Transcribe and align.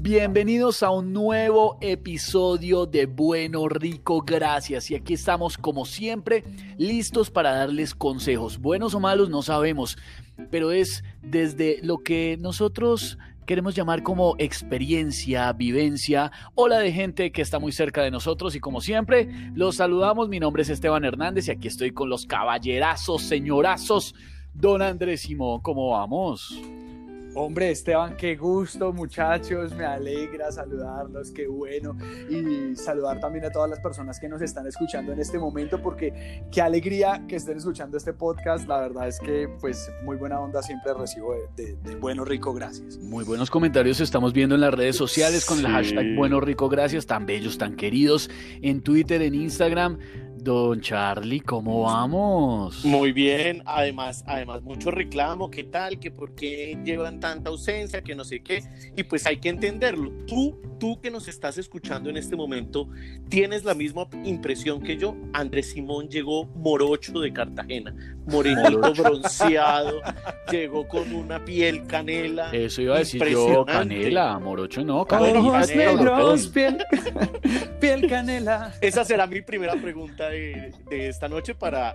Bienvenidos 0.00 0.84
a 0.84 0.90
un 0.90 1.12
nuevo 1.12 1.76
episodio 1.80 2.86
de 2.86 3.06
Bueno 3.06 3.68
Rico 3.68 4.22
Gracias. 4.24 4.92
Y 4.92 4.94
aquí 4.94 5.14
estamos 5.14 5.58
como 5.58 5.84
siempre 5.84 6.44
listos 6.76 7.32
para 7.32 7.50
darles 7.50 7.96
consejos, 7.96 8.58
buenos 8.60 8.94
o 8.94 9.00
malos 9.00 9.28
no 9.28 9.42
sabemos, 9.42 9.98
pero 10.52 10.70
es 10.70 11.02
desde 11.20 11.80
lo 11.82 11.98
que 11.98 12.38
nosotros 12.38 13.18
queremos 13.44 13.74
llamar 13.74 14.04
como 14.04 14.36
experiencia, 14.38 15.52
vivencia 15.52 16.30
o 16.54 16.68
de 16.68 16.92
gente 16.92 17.32
que 17.32 17.42
está 17.42 17.58
muy 17.58 17.72
cerca 17.72 18.00
de 18.00 18.12
nosotros. 18.12 18.54
Y 18.54 18.60
como 18.60 18.80
siempre 18.80 19.28
los 19.56 19.74
saludamos, 19.74 20.28
mi 20.28 20.38
nombre 20.38 20.62
es 20.62 20.68
Esteban 20.68 21.04
Hernández 21.04 21.48
y 21.48 21.50
aquí 21.50 21.66
estoy 21.66 21.90
con 21.90 22.08
los 22.08 22.24
caballerazos, 22.24 23.22
señorazos, 23.22 24.14
don 24.54 24.80
Andrés 24.80 25.22
Simón, 25.22 25.60
¿cómo 25.60 25.90
vamos? 25.90 26.56
Hombre, 27.34 27.70
Esteban, 27.70 28.16
qué 28.16 28.36
gusto, 28.36 28.92
muchachos, 28.92 29.74
me 29.74 29.84
alegra 29.84 30.50
saludarlos, 30.50 31.30
qué 31.30 31.46
bueno. 31.46 31.96
Y 32.28 32.74
saludar 32.74 33.20
también 33.20 33.44
a 33.44 33.50
todas 33.50 33.70
las 33.70 33.80
personas 33.80 34.18
que 34.18 34.28
nos 34.28 34.42
están 34.42 34.66
escuchando 34.66 35.12
en 35.12 35.20
este 35.20 35.38
momento, 35.38 35.80
porque 35.80 36.42
qué 36.50 36.60
alegría 36.60 37.24
que 37.28 37.36
estén 37.36 37.58
escuchando 37.58 37.96
este 37.96 38.12
podcast. 38.12 38.66
La 38.66 38.80
verdad 38.80 39.08
es 39.08 39.20
que, 39.20 39.48
pues, 39.60 39.90
muy 40.04 40.16
buena 40.16 40.40
onda 40.40 40.62
siempre 40.62 40.92
recibo 40.94 41.34
de, 41.56 41.76
Bueno 41.96 42.24
Rico 42.24 42.52
Gracias. 42.52 42.98
Muy 42.98 43.24
buenos 43.24 43.50
comentarios 43.50 44.00
estamos 44.00 44.32
viendo 44.32 44.54
en 44.54 44.62
las 44.62 44.74
redes 44.74 44.96
sociales 44.96 45.44
con 45.44 45.58
el 45.58 45.66
hashtag 45.66 46.16
Bueno 46.16 46.40
Rico 46.40 46.68
Gracias, 46.68 47.06
tan 47.06 47.26
bellos, 47.26 47.58
tan 47.58 47.76
queridos, 47.76 48.30
en 48.62 48.82
Twitter, 48.82 49.22
en 49.22 49.34
Instagram. 49.34 49.98
Don 50.42 50.80
Charlie, 50.80 51.40
¿cómo 51.40 51.82
vamos? 51.82 52.84
Muy 52.84 53.12
bien, 53.12 53.62
además, 53.66 54.22
además 54.26 54.62
mucho 54.62 54.90
reclamo, 54.90 55.50
¿qué 55.50 55.64
tal? 55.64 55.98
Que 55.98 56.10
por 56.10 56.34
qué 56.34 56.78
llevan 56.84 57.18
tanta 57.18 57.50
ausencia, 57.50 58.02
que 58.02 58.14
no 58.14 58.24
sé 58.24 58.40
qué. 58.40 58.62
Y 58.96 59.02
pues 59.02 59.26
hay 59.26 59.38
que 59.38 59.48
entenderlo. 59.48 60.12
Tú, 60.26 60.60
tú 60.78 61.00
que 61.00 61.10
nos 61.10 61.26
estás 61.28 61.58
escuchando 61.58 62.08
en 62.08 62.16
este 62.16 62.36
momento, 62.36 62.88
tienes 63.28 63.64
la 63.64 63.74
misma 63.74 64.06
impresión 64.24 64.80
que 64.80 64.96
yo. 64.96 65.16
Andrés 65.32 65.70
Simón 65.72 66.08
llegó 66.08 66.46
morocho 66.46 67.18
de 67.20 67.32
Cartagena, 67.32 67.94
morenito 68.26 68.92
bronceado, 68.94 70.00
llegó 70.50 70.86
con 70.86 71.12
una 71.12 71.44
piel 71.44 71.86
canela. 71.86 72.50
Eso 72.52 72.82
iba 72.82 72.96
a 72.96 72.98
decir 73.00 73.24
yo, 73.26 73.64
canela, 73.66 74.38
morocho 74.38 74.84
no, 74.84 75.04
canela. 75.04 75.64
piel, 76.52 76.78
piel 77.80 78.08
canela. 78.08 78.72
Esa 78.80 79.04
será 79.04 79.26
mi 79.26 79.40
primera 79.40 79.74
pregunta 79.74 80.27
de, 80.28 80.72
esta 80.90 81.28
noche 81.28 81.54
para, 81.54 81.94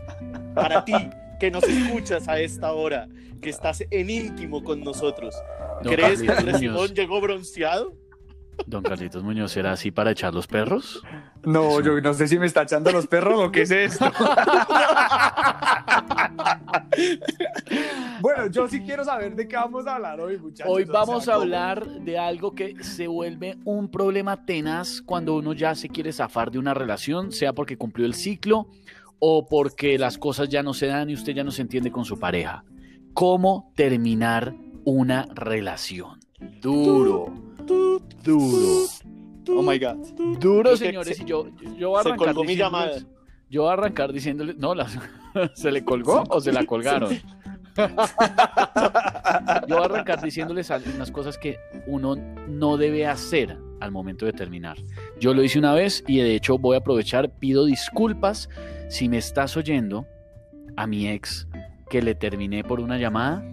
para 0.53 0.83
ti, 0.85 0.93
que 1.39 1.51
nos 1.51 1.63
escuchas 1.63 2.27
a 2.27 2.39
esta 2.39 2.73
hora, 2.73 3.07
que 3.41 3.49
estás 3.49 3.83
en 3.89 4.09
íntimo 4.09 4.63
con 4.63 4.81
nosotros. 4.81 5.35
¿Crees 5.81 6.21
que 6.21 6.31
Andrés 6.31 6.59
Simón 6.59 6.93
llegó 6.93 7.19
bronceado? 7.19 8.02
Don 8.65 8.83
Carlitos 8.83 9.23
Muñoz, 9.23 9.51
¿será 9.51 9.73
así 9.73 9.91
para 9.91 10.11
echar 10.11 10.33
los 10.33 10.47
perros? 10.47 11.03
No, 11.43 11.81
yo 11.81 11.99
no 12.01 12.13
sé 12.13 12.27
si 12.27 12.39
me 12.39 12.45
está 12.45 12.63
echando 12.63 12.91
los 12.91 13.07
perros 13.07 13.39
o 13.39 13.51
qué 13.51 13.63
es 13.63 13.71
esto. 13.71 14.05
bueno, 18.21 18.47
yo 18.47 18.67
sí 18.67 18.81
quiero 18.81 19.03
saber 19.03 19.35
de 19.35 19.47
qué 19.47 19.55
vamos 19.55 19.85
a 19.87 19.95
hablar 19.95 20.21
hoy, 20.21 20.37
muchachos. 20.37 20.71
Hoy 20.73 20.85
vamos 20.85 21.27
a 21.27 21.35
hablar 21.35 21.85
de 21.85 22.17
algo 22.17 22.53
que 22.55 22.81
se 22.81 23.07
vuelve 23.07 23.57
un 23.65 23.89
problema 23.89 24.45
tenaz 24.45 25.01
cuando 25.01 25.35
uno 25.35 25.53
ya 25.53 25.75
se 25.75 25.89
quiere 25.89 26.13
zafar 26.13 26.49
de 26.51 26.59
una 26.59 26.73
relación, 26.73 27.31
sea 27.31 27.53
porque 27.53 27.77
cumplió 27.77 28.05
el 28.05 28.13
ciclo 28.13 28.67
o 29.19 29.47
porque 29.47 29.97
las 29.97 30.17
cosas 30.17 30.49
ya 30.49 30.63
no 30.63 30.73
se 30.73 30.87
dan 30.87 31.09
y 31.09 31.13
usted 31.13 31.33
ya 31.33 31.43
no 31.43 31.51
se 31.51 31.61
entiende 31.61 31.91
con 31.91 32.05
su 32.05 32.19
pareja. 32.19 32.63
¿Cómo 33.13 33.71
terminar 33.75 34.55
una 34.85 35.27
relación? 35.33 36.19
Duro, 36.61 37.33
duro. 38.23 38.87
Oh 39.49 39.61
my 39.61 39.77
God. 39.77 39.97
Duro, 40.39 40.75
señores. 40.77 41.19
Y 41.19 41.25
yo, 41.25 41.47
yo 41.77 41.89
voy 41.89 41.97
a 41.97 42.01
arrancar. 42.01 42.35
Yo 43.49 43.61
voy 43.61 43.69
a 43.69 43.73
arrancar 43.73 44.11
diciéndole. 44.13 44.55
No, 44.55 44.73
¿se 45.53 45.71
le 45.71 45.83
colgó 45.83 46.23
o 46.29 46.41
se 46.41 46.51
la 46.51 46.65
colgaron? 46.65 47.19
Yo 49.67 49.75
voy 49.75 49.81
a 49.81 49.85
arrancar 49.85 50.21
diciéndoles 50.21 50.71
algunas 50.71 51.11
cosas 51.11 51.37
que 51.37 51.57
uno 51.87 52.15
no 52.47 52.77
debe 52.77 53.05
hacer 53.05 53.57
al 53.79 53.91
momento 53.91 54.25
de 54.25 54.33
terminar. 54.33 54.77
Yo 55.19 55.33
lo 55.33 55.43
hice 55.43 55.59
una 55.59 55.73
vez 55.73 56.03
y 56.07 56.17
de 56.17 56.35
hecho 56.35 56.57
voy 56.57 56.75
a 56.75 56.79
aprovechar, 56.79 57.29
pido 57.29 57.65
disculpas 57.65 58.49
si 58.89 59.09
me 59.09 59.17
estás 59.17 59.57
oyendo 59.57 60.07
a 60.77 60.87
mi 60.87 61.09
ex 61.09 61.47
que 61.89 62.01
le 62.01 62.15
terminé 62.15 62.63
por 62.63 62.79
una 62.79 62.97
llamada. 62.97 63.43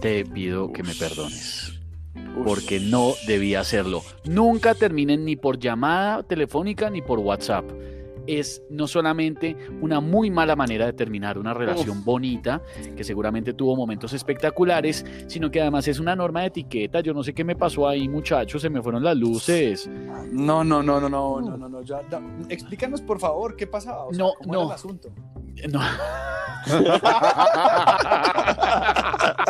Te 0.00 0.24
pido 0.24 0.72
que 0.72 0.82
me 0.82 0.94
perdones 0.94 1.77
porque 2.44 2.80
no 2.80 3.12
debía 3.26 3.60
hacerlo. 3.60 4.02
Nunca 4.24 4.74
terminen 4.74 5.24
ni 5.24 5.36
por 5.36 5.58
llamada 5.58 6.22
telefónica 6.22 6.90
ni 6.90 7.02
por 7.02 7.18
WhatsApp. 7.18 7.64
Es 8.26 8.62
no 8.68 8.86
solamente 8.86 9.56
una 9.80 10.00
muy 10.00 10.30
mala 10.30 10.54
manera 10.54 10.84
de 10.84 10.92
terminar 10.92 11.38
una 11.38 11.54
relación 11.54 12.04
bonita, 12.04 12.62
que 12.94 13.02
seguramente 13.02 13.54
tuvo 13.54 13.74
momentos 13.74 14.12
espectaculares, 14.12 15.06
sino 15.28 15.50
que 15.50 15.62
además 15.62 15.88
es 15.88 15.98
una 15.98 16.14
norma 16.14 16.42
de 16.42 16.48
etiqueta. 16.48 17.00
Yo 17.00 17.14
no 17.14 17.22
sé 17.22 17.32
qué 17.32 17.42
me 17.42 17.56
pasó 17.56 17.88
ahí, 17.88 18.06
muchachos, 18.06 18.60
se 18.60 18.68
me 18.68 18.82
fueron 18.82 19.02
las 19.02 19.16
luces. 19.16 19.88
No, 20.30 20.62
no, 20.62 20.82
no, 20.82 21.00
no, 21.00 21.08
no, 21.08 21.40
no, 21.40 21.56
no, 21.56 21.68
no. 21.70 21.82
Ya, 21.82 22.02
explícanos 22.50 23.00
por 23.00 23.18
favor 23.18 23.56
qué 23.56 23.66
pasaba. 23.66 24.08
no, 24.12 24.32
no. 24.44 24.66
el 24.66 24.72
asunto? 24.72 25.08
No. 25.70 25.80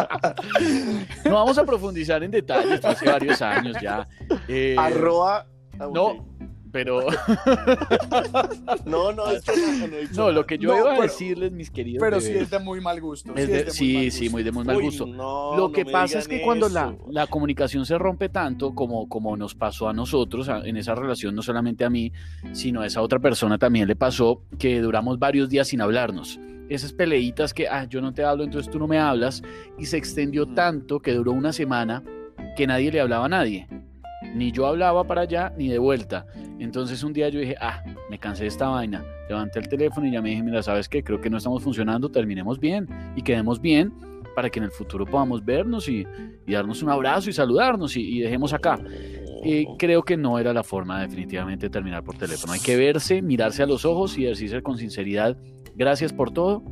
no 1.25 1.35
vamos 1.35 1.59
a 1.59 1.65
profundizar 1.65 2.23
en 2.23 2.31
detalles, 2.31 2.85
hace 2.85 3.07
varios 3.07 3.41
años 3.43 3.77
ya. 3.81 4.09
Eh, 4.47 4.77
Arroba. 4.79 5.47
No, 5.93 6.27
pero. 6.71 7.01
no, 8.87 9.13
no, 9.13 9.31
es 9.31 9.43
que 9.43 9.53
no, 9.57 10.25
no, 10.25 10.33
lo 10.33 10.47
que 10.47 10.59
yo 10.59 10.77
iba 10.77 10.95
a 10.95 11.01
decirles, 11.01 11.53
mis 11.53 11.71
queridos. 11.71 12.01
Pero 12.01 12.21
sí 12.21 12.33
es 12.33 12.51
de 12.51 12.59
muy 12.59 12.81
mal 12.81 13.01
gusto. 13.01 13.35
sí, 13.69 14.11
sí, 14.11 14.29
muy, 14.29 14.43
de 14.43 14.53
muy 14.53 14.65
mal 14.65 14.81
gusto. 14.81 15.07
lo 15.07 15.73
que 15.73 15.85
pasa 15.85 16.19
es 16.19 16.29
que 16.29 16.43
cuando 16.43 16.69
la, 16.69 16.95
la, 17.11 17.27
comunicación 17.27 17.87
se 17.87 17.99
rompe 17.99 18.29
tanto, 18.29 18.75
como, 18.75 19.09
como 19.09 19.37
nos 19.37 19.55
pasó 19.55 19.89
a 19.89 19.93
nosotros, 19.93 20.49
en 20.49 20.77
esa 20.77 20.95
relación, 20.95 21.35
no 21.35 21.43
solamente 21.43 21.85
a 21.85 21.91
mí, 21.91 22.13
sino 22.53 22.83
a 22.83 22.87
esa 22.87 23.03
otra 23.03 23.19
persona 23.19 23.59
también 23.59 23.89
le 23.89 23.97
pasó, 23.97 24.43
que 24.59 24.81
duramos 24.81 25.19
varios 25.19 25.49
días 25.49 25.69
sin 25.69 25.81
hablarnos 25.81 26.41
esas 26.69 26.93
peleitas 26.93 27.55
que, 27.55 27.67
ah, 27.67 27.87
yo 27.89 28.01
no 28.01 28.13
te 28.13 28.25
hablo, 28.25 28.45
entonces 28.45 28.71
tú 28.71 28.79
no 28.79 28.87
me 28.87 28.99
hablas, 28.99 29.43
y 29.79 29.87
se 29.87 29.97
extendió 29.97 30.47
mm. 30.47 30.55
tanto 30.55 31.01
que 31.01 31.15
duró 31.15 31.33
una 31.33 31.53
semana 31.53 32.03
que 32.57 32.67
nadie 32.67 32.93
le 32.93 33.01
hablaba 33.01 33.27
a 33.27 33.29
nadie. 33.29 33.69
Ni 34.35 34.53
yo 34.53 34.67
hablaba 34.67 35.05
para 35.05 35.23
allá 35.23 35.53
ni 35.57 35.69
de 35.69 35.79
vuelta. 35.79 36.27
Entonces 36.59 37.03
un 37.03 37.13
día 37.13 37.29
yo 37.29 37.41
dije, 37.41 37.57
ah, 37.61 37.83
me 38.11 38.19
cansé 38.19 38.45
de 38.45 38.49
esta 38.49 38.69
vaina. 38.69 39.05
Levanté 39.29 39.59
el 39.59 39.69
teléfono 39.69 40.07
y 40.07 40.13
ya 40.13 40.23
me 40.23 40.31
dije, 40.31 40.43
mira, 40.43 40.63
¿sabes 40.63 40.89
qué? 40.89 41.03
Creo 41.03 41.21
que 41.21 41.31
no 41.31 41.39
estamos 41.39 41.63
funcionando, 41.63 42.11
terminemos 42.11 42.59
bien 42.59 42.89
y 43.17 43.23
quedemos 43.23 43.61
bien 43.61 43.93
para 44.35 44.51
que 44.51 44.61
en 44.61 44.67
el 44.67 44.71
futuro 44.71 45.05
podamos 45.05 45.45
vernos 45.45 45.89
y, 45.89 46.07
darnos 46.47 46.83
un 46.83 46.91
abrazo 46.91 47.29
y 47.29 47.33
saludarnos 47.33 47.97
y, 47.97 48.21
dejemos 48.21 48.53
acá. 48.53 48.79
Eh, 49.45 49.67
creo 49.79 50.03
que 50.03 50.17
no 50.17 50.39
era 50.39 50.53
la 50.53 50.63
forma 50.63 51.01
definitivamente 51.01 51.67
de 51.67 51.71
terminar 51.71 52.05
por 52.05 52.17
teléfono. 52.17 52.53
Hay 52.53 52.61
que 52.61 52.77
verse, 52.77 53.21
mirarse 53.21 53.63
a 53.63 53.67
los 53.67 53.85
ojos 53.85 54.17
y 54.17 54.25
decirse 54.25 54.63
con 54.63 54.79
sinceridad, 54.79 55.37
gracias 55.75 56.13
por 56.13 56.31
todo, 56.31 56.63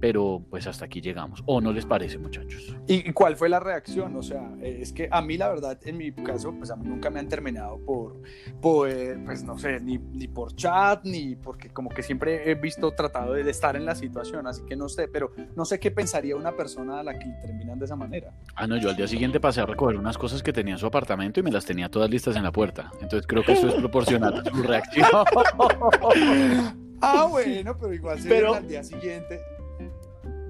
pero 0.00 0.44
pues 0.50 0.66
hasta 0.66 0.84
aquí 0.84 1.00
llegamos. 1.00 1.42
¿O 1.46 1.60
no 1.60 1.72
les 1.72 1.86
parece, 1.86 2.18
muchachos? 2.18 2.76
¿Y 2.86 3.12
cuál 3.12 3.36
fue 3.36 3.48
la 3.48 3.60
reacción? 3.60 4.16
O 4.16 4.22
sea, 4.22 4.50
es 4.62 4.92
que 4.92 5.08
a 5.10 5.22
mí 5.22 5.36
la 5.36 5.48
verdad, 5.48 5.78
en 5.84 5.96
mi 5.96 6.12
caso, 6.12 6.52
pues 6.52 6.70
a 6.70 6.76
mí 6.76 6.88
nunca 6.88 7.10
me 7.10 7.20
han 7.20 7.28
terminado 7.28 7.78
por, 7.78 8.20
pues 8.60 9.44
no 9.44 9.58
sé, 9.58 9.80
ni, 9.80 9.98
ni 9.98 10.28
por 10.28 10.54
chat, 10.54 11.04
ni 11.04 11.36
porque 11.36 11.70
como 11.70 11.90
que 11.90 12.02
siempre 12.02 12.50
he 12.50 12.54
visto 12.54 12.90
tratado 12.92 13.34
de, 13.34 13.44
estar 13.50 13.76
en 13.76 13.84
la 13.84 13.94
situación, 13.94 14.46
así 14.46 14.62
que 14.64 14.74
no 14.74 14.88
sé, 14.88 15.06
pero 15.08 15.32
no 15.54 15.64
sé 15.64 15.78
qué 15.78 15.90
pensaría 15.90 16.34
una 16.36 16.56
persona 16.56 17.00
a 17.00 17.02
la 17.02 17.18
que 17.18 17.26
terminan 17.40 17.78
de 17.78 17.84
esa 17.84 17.96
manera. 17.96 18.32
Ah, 18.56 18.66
no, 18.66 18.76
yo 18.76 18.90
al 18.90 18.96
día 18.96 19.06
siguiente 19.06 19.38
pasé 19.40 19.60
a 19.60 19.66
recoger 19.66 19.96
unas 19.96 20.18
cosas 20.18 20.42
que 20.42 20.52
tenía 20.52 20.74
en 20.74 20.78
su 20.78 20.86
apartamento 20.86 21.40
y 21.40 21.42
me 21.42 21.50
las 21.50 21.64
tenía 21.64 21.88
todas 21.88 22.10
listas 22.10 22.36
en 22.36 22.42
la 22.42 22.52
puerta. 22.52 22.90
Entonces 23.00 23.26
creo 23.26 23.44
que 23.44 23.52
eso 23.52 23.68
es 23.68 23.74
proporcional 23.74 24.34
a 24.40 24.44
su 24.44 24.62
reacción. 24.62 25.06
ah, 27.00 27.28
bueno, 27.30 27.76
pero 27.78 27.94
igual 27.94 28.20
se 28.20 28.28
pero... 28.28 28.54
al 28.54 28.66
día 28.66 28.82
siguiente 28.82 29.40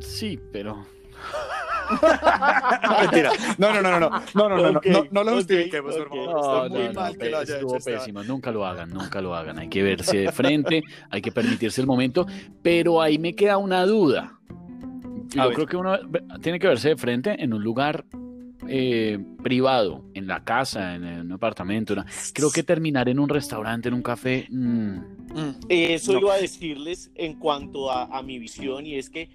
Sí, 0.00 0.38
pero. 0.52 0.86
mentira. 3.00 3.32
No, 3.58 3.72
no, 3.72 3.82
no, 3.82 4.00
no, 4.00 4.10
no, 4.10 4.48
no, 4.48 4.58
no, 4.58 4.80
no, 4.84 5.06
no, 5.10 5.24
lo 5.24 5.32
justifiquemos, 5.34 5.94
okay, 5.94 6.06
okay. 6.06 6.24
por 6.24 6.26
favor. 6.26 6.70
No, 6.70 6.76
Está 6.76 6.78
muy 6.78 6.94
mal 6.94 7.18
que 7.18 7.30
lo 7.30 7.38
haya 7.38 7.56
hecho, 7.56 7.76
este 7.76 7.92
pésimo. 7.92 8.22
Nunca 8.24 8.50
lo 8.50 8.66
hagan, 8.66 8.90
nunca 8.90 9.20
lo 9.20 9.34
hagan. 9.34 9.58
Hay 9.58 9.68
que 9.68 9.82
verse 9.82 10.18
de 10.18 10.32
frente, 10.32 10.82
hay 11.10 11.22
que 11.22 11.32
permitirse 11.32 11.80
el 11.80 11.86
momento, 11.86 12.26
pero 12.62 13.00
ahí 13.00 13.18
me 13.18 13.34
queda 13.34 13.58
una 13.58 13.84
duda. 13.86 14.38
Yo 15.30 15.52
creo 15.52 15.66
que 15.66 15.76
uno 15.76 15.98
tiene 16.40 16.58
que 16.58 16.68
verse 16.68 16.90
de 16.90 16.96
frente 16.96 17.42
en 17.42 17.52
un 17.52 17.62
lugar 17.62 18.04
eh, 18.68 19.18
privado, 19.42 20.04
en 20.14 20.26
la 20.26 20.44
casa, 20.44 20.94
en, 20.94 21.04
un 21.04 21.32
apartamento. 21.32 21.92
Una... 21.92 22.06
Creo 22.32 22.50
que 22.50 22.62
terminar 22.62 23.08
en 23.08 23.18
un 23.18 23.28
restaurante, 23.28 23.88
en 23.88 23.94
un 23.94 24.02
café. 24.02 24.46
Mm. 24.48 24.98
Eso 25.68 26.12
no. 26.12 26.20
iba 26.20 26.34
a 26.34 26.38
decirles 26.38 27.10
en 27.14 27.34
cuanto 27.38 27.90
a, 27.90 28.04
a 28.04 28.22
mi 28.22 28.38
visión, 28.38 28.86
y 28.86 28.96
es 28.96 29.10
que 29.10 29.28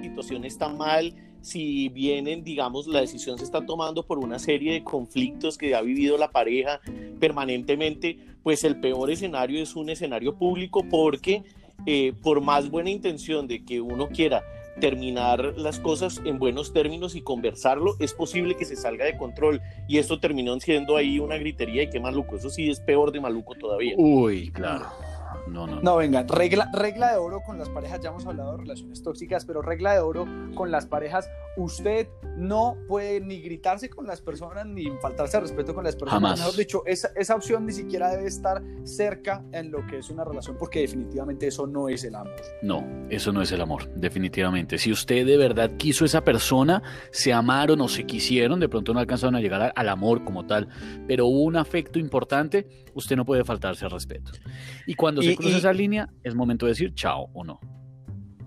situación 0.00 0.44
está 0.44 0.68
mal, 0.68 1.14
si 1.40 1.88
vienen, 1.88 2.42
digamos, 2.42 2.86
la 2.86 3.00
decisión 3.00 3.38
se 3.38 3.44
está 3.44 3.64
tomando 3.64 4.04
por 4.04 4.18
una 4.18 4.38
serie 4.38 4.72
de 4.72 4.84
conflictos 4.84 5.56
que 5.56 5.74
ha 5.74 5.82
vivido 5.82 6.18
la 6.18 6.30
pareja 6.30 6.80
permanentemente, 7.20 8.18
pues 8.42 8.64
el 8.64 8.80
peor 8.80 9.10
escenario 9.10 9.62
es 9.62 9.76
un 9.76 9.90
escenario 9.90 10.36
público 10.36 10.84
porque 10.88 11.44
eh, 11.86 12.12
por 12.22 12.40
más 12.40 12.70
buena 12.70 12.90
intención 12.90 13.46
de 13.46 13.64
que 13.64 13.80
uno 13.80 14.08
quiera 14.08 14.42
terminar 14.80 15.54
las 15.56 15.80
cosas 15.80 16.20
en 16.24 16.38
buenos 16.38 16.72
términos 16.72 17.14
y 17.16 17.22
conversarlo, 17.22 17.96
es 17.98 18.14
posible 18.14 18.56
que 18.56 18.64
se 18.64 18.76
salga 18.76 19.04
de 19.04 19.16
control. 19.16 19.60
Y 19.88 19.98
esto 19.98 20.20
terminó 20.20 20.58
siendo 20.60 20.96
ahí 20.96 21.18
una 21.18 21.36
gritería 21.36 21.82
y 21.82 21.90
qué 21.90 21.98
maluco. 21.98 22.36
Eso 22.36 22.48
sí 22.48 22.70
es 22.70 22.80
peor 22.80 23.10
de 23.10 23.20
maluco 23.20 23.54
todavía. 23.54 23.94
Uy, 23.96 24.50
claro. 24.50 24.86
No, 25.48 25.66
no, 25.66 25.80
no. 25.80 25.96
vengan, 25.96 26.28
regla, 26.28 26.70
regla 26.72 27.12
de 27.12 27.18
oro 27.18 27.40
con 27.40 27.58
las 27.58 27.68
parejas, 27.68 28.00
ya 28.00 28.10
hemos 28.10 28.26
hablado 28.26 28.52
de 28.52 28.58
relaciones 28.58 29.02
tóxicas, 29.02 29.44
pero 29.44 29.62
regla 29.62 29.92
de 29.94 30.00
oro 30.00 30.26
con 30.54 30.70
las 30.70 30.86
parejas, 30.86 31.28
usted 31.56 32.08
no 32.36 32.76
puede 32.86 33.20
ni 33.20 33.40
gritarse 33.40 33.90
con 33.90 34.06
las 34.06 34.20
personas 34.20 34.66
ni 34.66 34.90
faltarse 35.02 35.36
al 35.36 35.44
respeto 35.44 35.74
con 35.74 35.84
las 35.84 35.96
personas. 35.96 36.22
Jamás. 36.22 36.38
Mejor 36.38 36.56
dicho, 36.56 36.82
esa, 36.86 37.10
esa 37.16 37.34
opción 37.34 37.66
ni 37.66 37.72
siquiera 37.72 38.10
debe 38.10 38.26
estar 38.28 38.62
cerca 38.84 39.42
en 39.52 39.70
lo 39.70 39.84
que 39.86 39.98
es 39.98 40.10
una 40.10 40.24
relación, 40.24 40.56
porque 40.58 40.80
definitivamente 40.80 41.48
eso 41.48 41.66
no 41.66 41.88
es 41.88 42.04
el 42.04 42.14
amor. 42.14 42.34
No, 42.62 42.84
eso 43.10 43.32
no 43.32 43.42
es 43.42 43.50
el 43.52 43.60
amor, 43.60 43.92
definitivamente. 43.94 44.78
Si 44.78 44.92
usted 44.92 45.26
de 45.26 45.36
verdad 45.36 45.72
quiso 45.76 46.04
a 46.04 46.06
esa 46.06 46.24
persona, 46.24 46.82
se 47.10 47.32
amaron 47.32 47.80
o 47.80 47.88
se 47.88 48.04
quisieron, 48.04 48.60
de 48.60 48.68
pronto 48.68 48.94
no 48.94 49.00
alcanzaron 49.00 49.34
a 49.34 49.40
llegar 49.40 49.72
al 49.74 49.88
amor 49.88 50.24
como 50.24 50.46
tal, 50.46 50.68
pero 51.06 51.26
hubo 51.26 51.42
un 51.42 51.56
afecto 51.56 51.98
importante, 51.98 52.66
usted 52.94 53.16
no 53.16 53.24
puede 53.24 53.44
faltarse 53.44 53.84
al 53.84 53.90
respeto. 53.90 54.32
Y 54.86 54.94
cuando 54.94 55.17
se 55.22 55.36
cruza 55.36 55.58
esa 55.58 55.72
línea, 55.72 56.08
es 56.22 56.34
momento 56.34 56.66
de 56.66 56.72
decir 56.72 56.94
chao 56.94 57.30
o 57.32 57.44
no. 57.44 57.60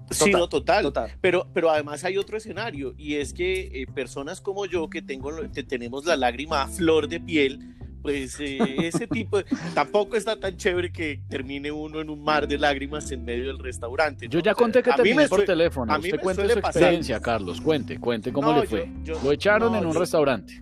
sí, 0.09 0.31
no, 0.31 0.49
total. 0.49 0.91
Pero, 1.21 1.47
pero 1.53 1.69
además 1.69 2.03
hay 2.03 2.17
otro 2.17 2.37
escenario 2.37 2.93
y 2.97 3.15
es 3.15 3.33
que 3.33 3.81
eh, 3.81 3.87
personas 3.93 4.41
como 4.41 4.65
yo 4.65 4.89
que, 4.89 5.01
tengo, 5.01 5.31
que 5.53 5.63
tenemos 5.63 6.05
la 6.05 6.17
lágrima 6.17 6.63
a 6.63 6.67
flor 6.67 7.07
de 7.07 7.19
piel, 7.19 7.59
pues 8.01 8.39
eh, 8.39 8.57
ese 8.79 9.07
tipo 9.07 9.39
tampoco 9.73 10.15
está 10.15 10.39
tan 10.39 10.57
chévere 10.57 10.91
que 10.91 11.21
termine 11.29 11.71
uno 11.71 12.01
en 12.01 12.09
un 12.09 12.23
mar 12.23 12.47
de 12.47 12.57
lágrimas 12.57 13.11
en 13.11 13.23
medio 13.23 13.47
del 13.47 13.59
restaurante. 13.59 14.27
Yo 14.27 14.39
ya 14.39 14.53
conté 14.53 14.83
que 14.83 14.91
terminé 14.91 15.27
por 15.27 15.43
teléfono. 15.45 15.93
A 15.93 15.97
mí 15.97 16.05
Usted 16.05 16.19
cuente 16.19 16.49
su 16.49 16.59
experiencia, 16.59 17.19
Carlos. 17.19 17.61
Cuente, 17.61 17.99
cuente 17.99 18.33
cómo 18.33 18.53
le 18.53 18.67
fue. 18.67 18.89
Lo 19.23 19.31
echaron 19.31 19.75
en 19.75 19.85
un 19.85 19.95
restaurante. 19.95 20.61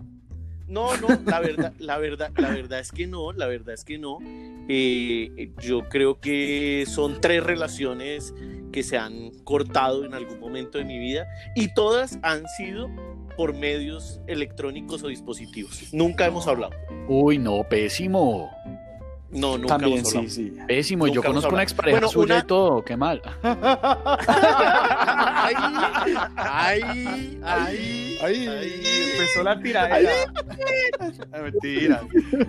No, 0.70 0.96
no, 0.96 1.08
la 1.26 1.40
verdad, 1.40 1.72
la 1.78 1.98
verdad, 1.98 2.30
la 2.36 2.50
verdad 2.50 2.78
es 2.78 2.92
que 2.92 3.08
no, 3.08 3.32
la 3.32 3.46
verdad 3.46 3.74
es 3.74 3.84
que 3.84 3.98
no. 3.98 4.18
Eh, 4.68 5.50
yo 5.60 5.88
creo 5.88 6.20
que 6.20 6.84
son 6.86 7.20
tres 7.20 7.42
relaciones 7.42 8.32
que 8.70 8.84
se 8.84 8.96
han 8.96 9.30
cortado 9.42 10.04
en 10.04 10.14
algún 10.14 10.38
momento 10.38 10.78
de 10.78 10.84
mi 10.84 10.98
vida 10.98 11.26
y 11.56 11.74
todas 11.74 12.20
han 12.22 12.46
sido 12.56 12.88
por 13.36 13.54
medios 13.54 14.20
electrónicos 14.28 15.02
o 15.02 15.08
dispositivos. 15.08 15.92
Nunca 15.92 16.26
hemos 16.26 16.46
hablado. 16.46 16.72
Uy, 17.08 17.38
no, 17.38 17.64
pésimo. 17.68 18.50
No, 19.30 19.58
nunca 19.58 19.78
También, 19.78 20.04
sí, 20.04 20.28
sí. 20.28 20.52
Pésimo, 20.66 21.06
yo 21.06 21.22
conozco 21.22 21.52
una 21.52 21.62
expareja 21.62 22.08
suya 22.08 22.38
y 22.38 22.46
todo, 22.46 22.84
qué 22.84 22.96
mal. 22.96 23.22
ay, 23.42 23.56
ay, 26.36 27.38
ay, 27.42 28.09
ay, 28.22 28.46
empezó 29.12 29.42
la 29.42 29.60
tiradera. 29.60 30.12
Mentira. 31.42 32.02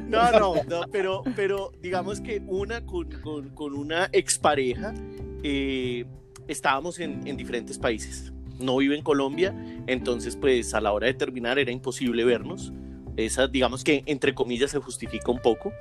No, 0.08 0.32
no, 0.32 0.56
no, 0.68 0.82
pero, 0.92 1.24
pero 1.36 1.72
digamos 1.82 2.22
que 2.22 2.42
una 2.48 2.86
con, 2.86 3.10
con, 3.54 3.74
una 3.74 4.10
expareja, 4.12 4.94
eh, 5.44 6.06
estábamos 6.48 7.00
en, 7.00 7.26
en 7.28 7.38
diferentes 7.38 7.78
países. 7.78 8.32
No 8.60 8.78
vive 8.78 8.96
en 8.96 9.04
Colombia, 9.04 9.56
entonces 9.88 10.36
pues 10.36 10.74
a 10.74 10.82
la 10.82 10.92
hora 10.92 11.08
de 11.08 11.14
terminar 11.14 11.58
era 11.58 11.72
imposible 11.72 12.24
vernos 12.24 12.72
esa, 13.18 13.48
digamos 13.48 13.84
que 13.84 14.04
entre 14.06 14.34
comillas 14.34 14.72
se 14.72 14.80
justifica 14.80 15.32
un 15.32 15.40
poco. 15.40 15.74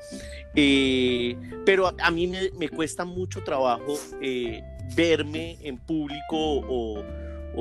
Eh, 0.54 1.36
pero 1.64 1.92
a, 1.98 2.10
mí 2.10 2.26
me, 2.26 2.68
cuesta 2.68 3.04
mucho 3.04 3.42
trabajo 3.42 3.98
eh, 4.20 4.62
verme 4.94 5.58
en 5.62 5.78
público 5.78 6.36
o, 6.36 7.02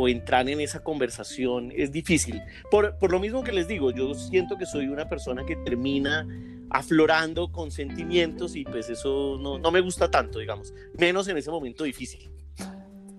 entrar 0.07 0.49
en 0.49 0.61
esa 0.61 0.83
conversación. 0.83 1.71
Es 1.75 1.91
difícil. 1.91 2.41
Por, 2.71 3.11
lo 3.11 3.19
mismo 3.19 3.43
que 3.43 3.51
les 3.51 3.67
digo, 3.67 3.91
yo 3.91 4.13
siento 4.13 4.57
que 4.57 4.65
soy 4.65 4.87
una 4.87 5.07
persona 5.09 5.45
que 5.45 5.55
termina 5.57 6.27
aflorando 6.69 7.51
con 7.51 7.71
sentimientos 7.71 8.55
y 8.55 8.63
pues 8.63 8.89
eso 8.89 9.37
no, 9.41 9.57
no 9.57 9.71
me 9.71 9.81
gusta 9.81 10.11
tanto, 10.11 10.39
digamos, 10.39 10.73
menos 10.97 11.27
en 11.27 11.37
ese 11.37 11.49
momento 11.49 11.83
difícil. 11.83 12.29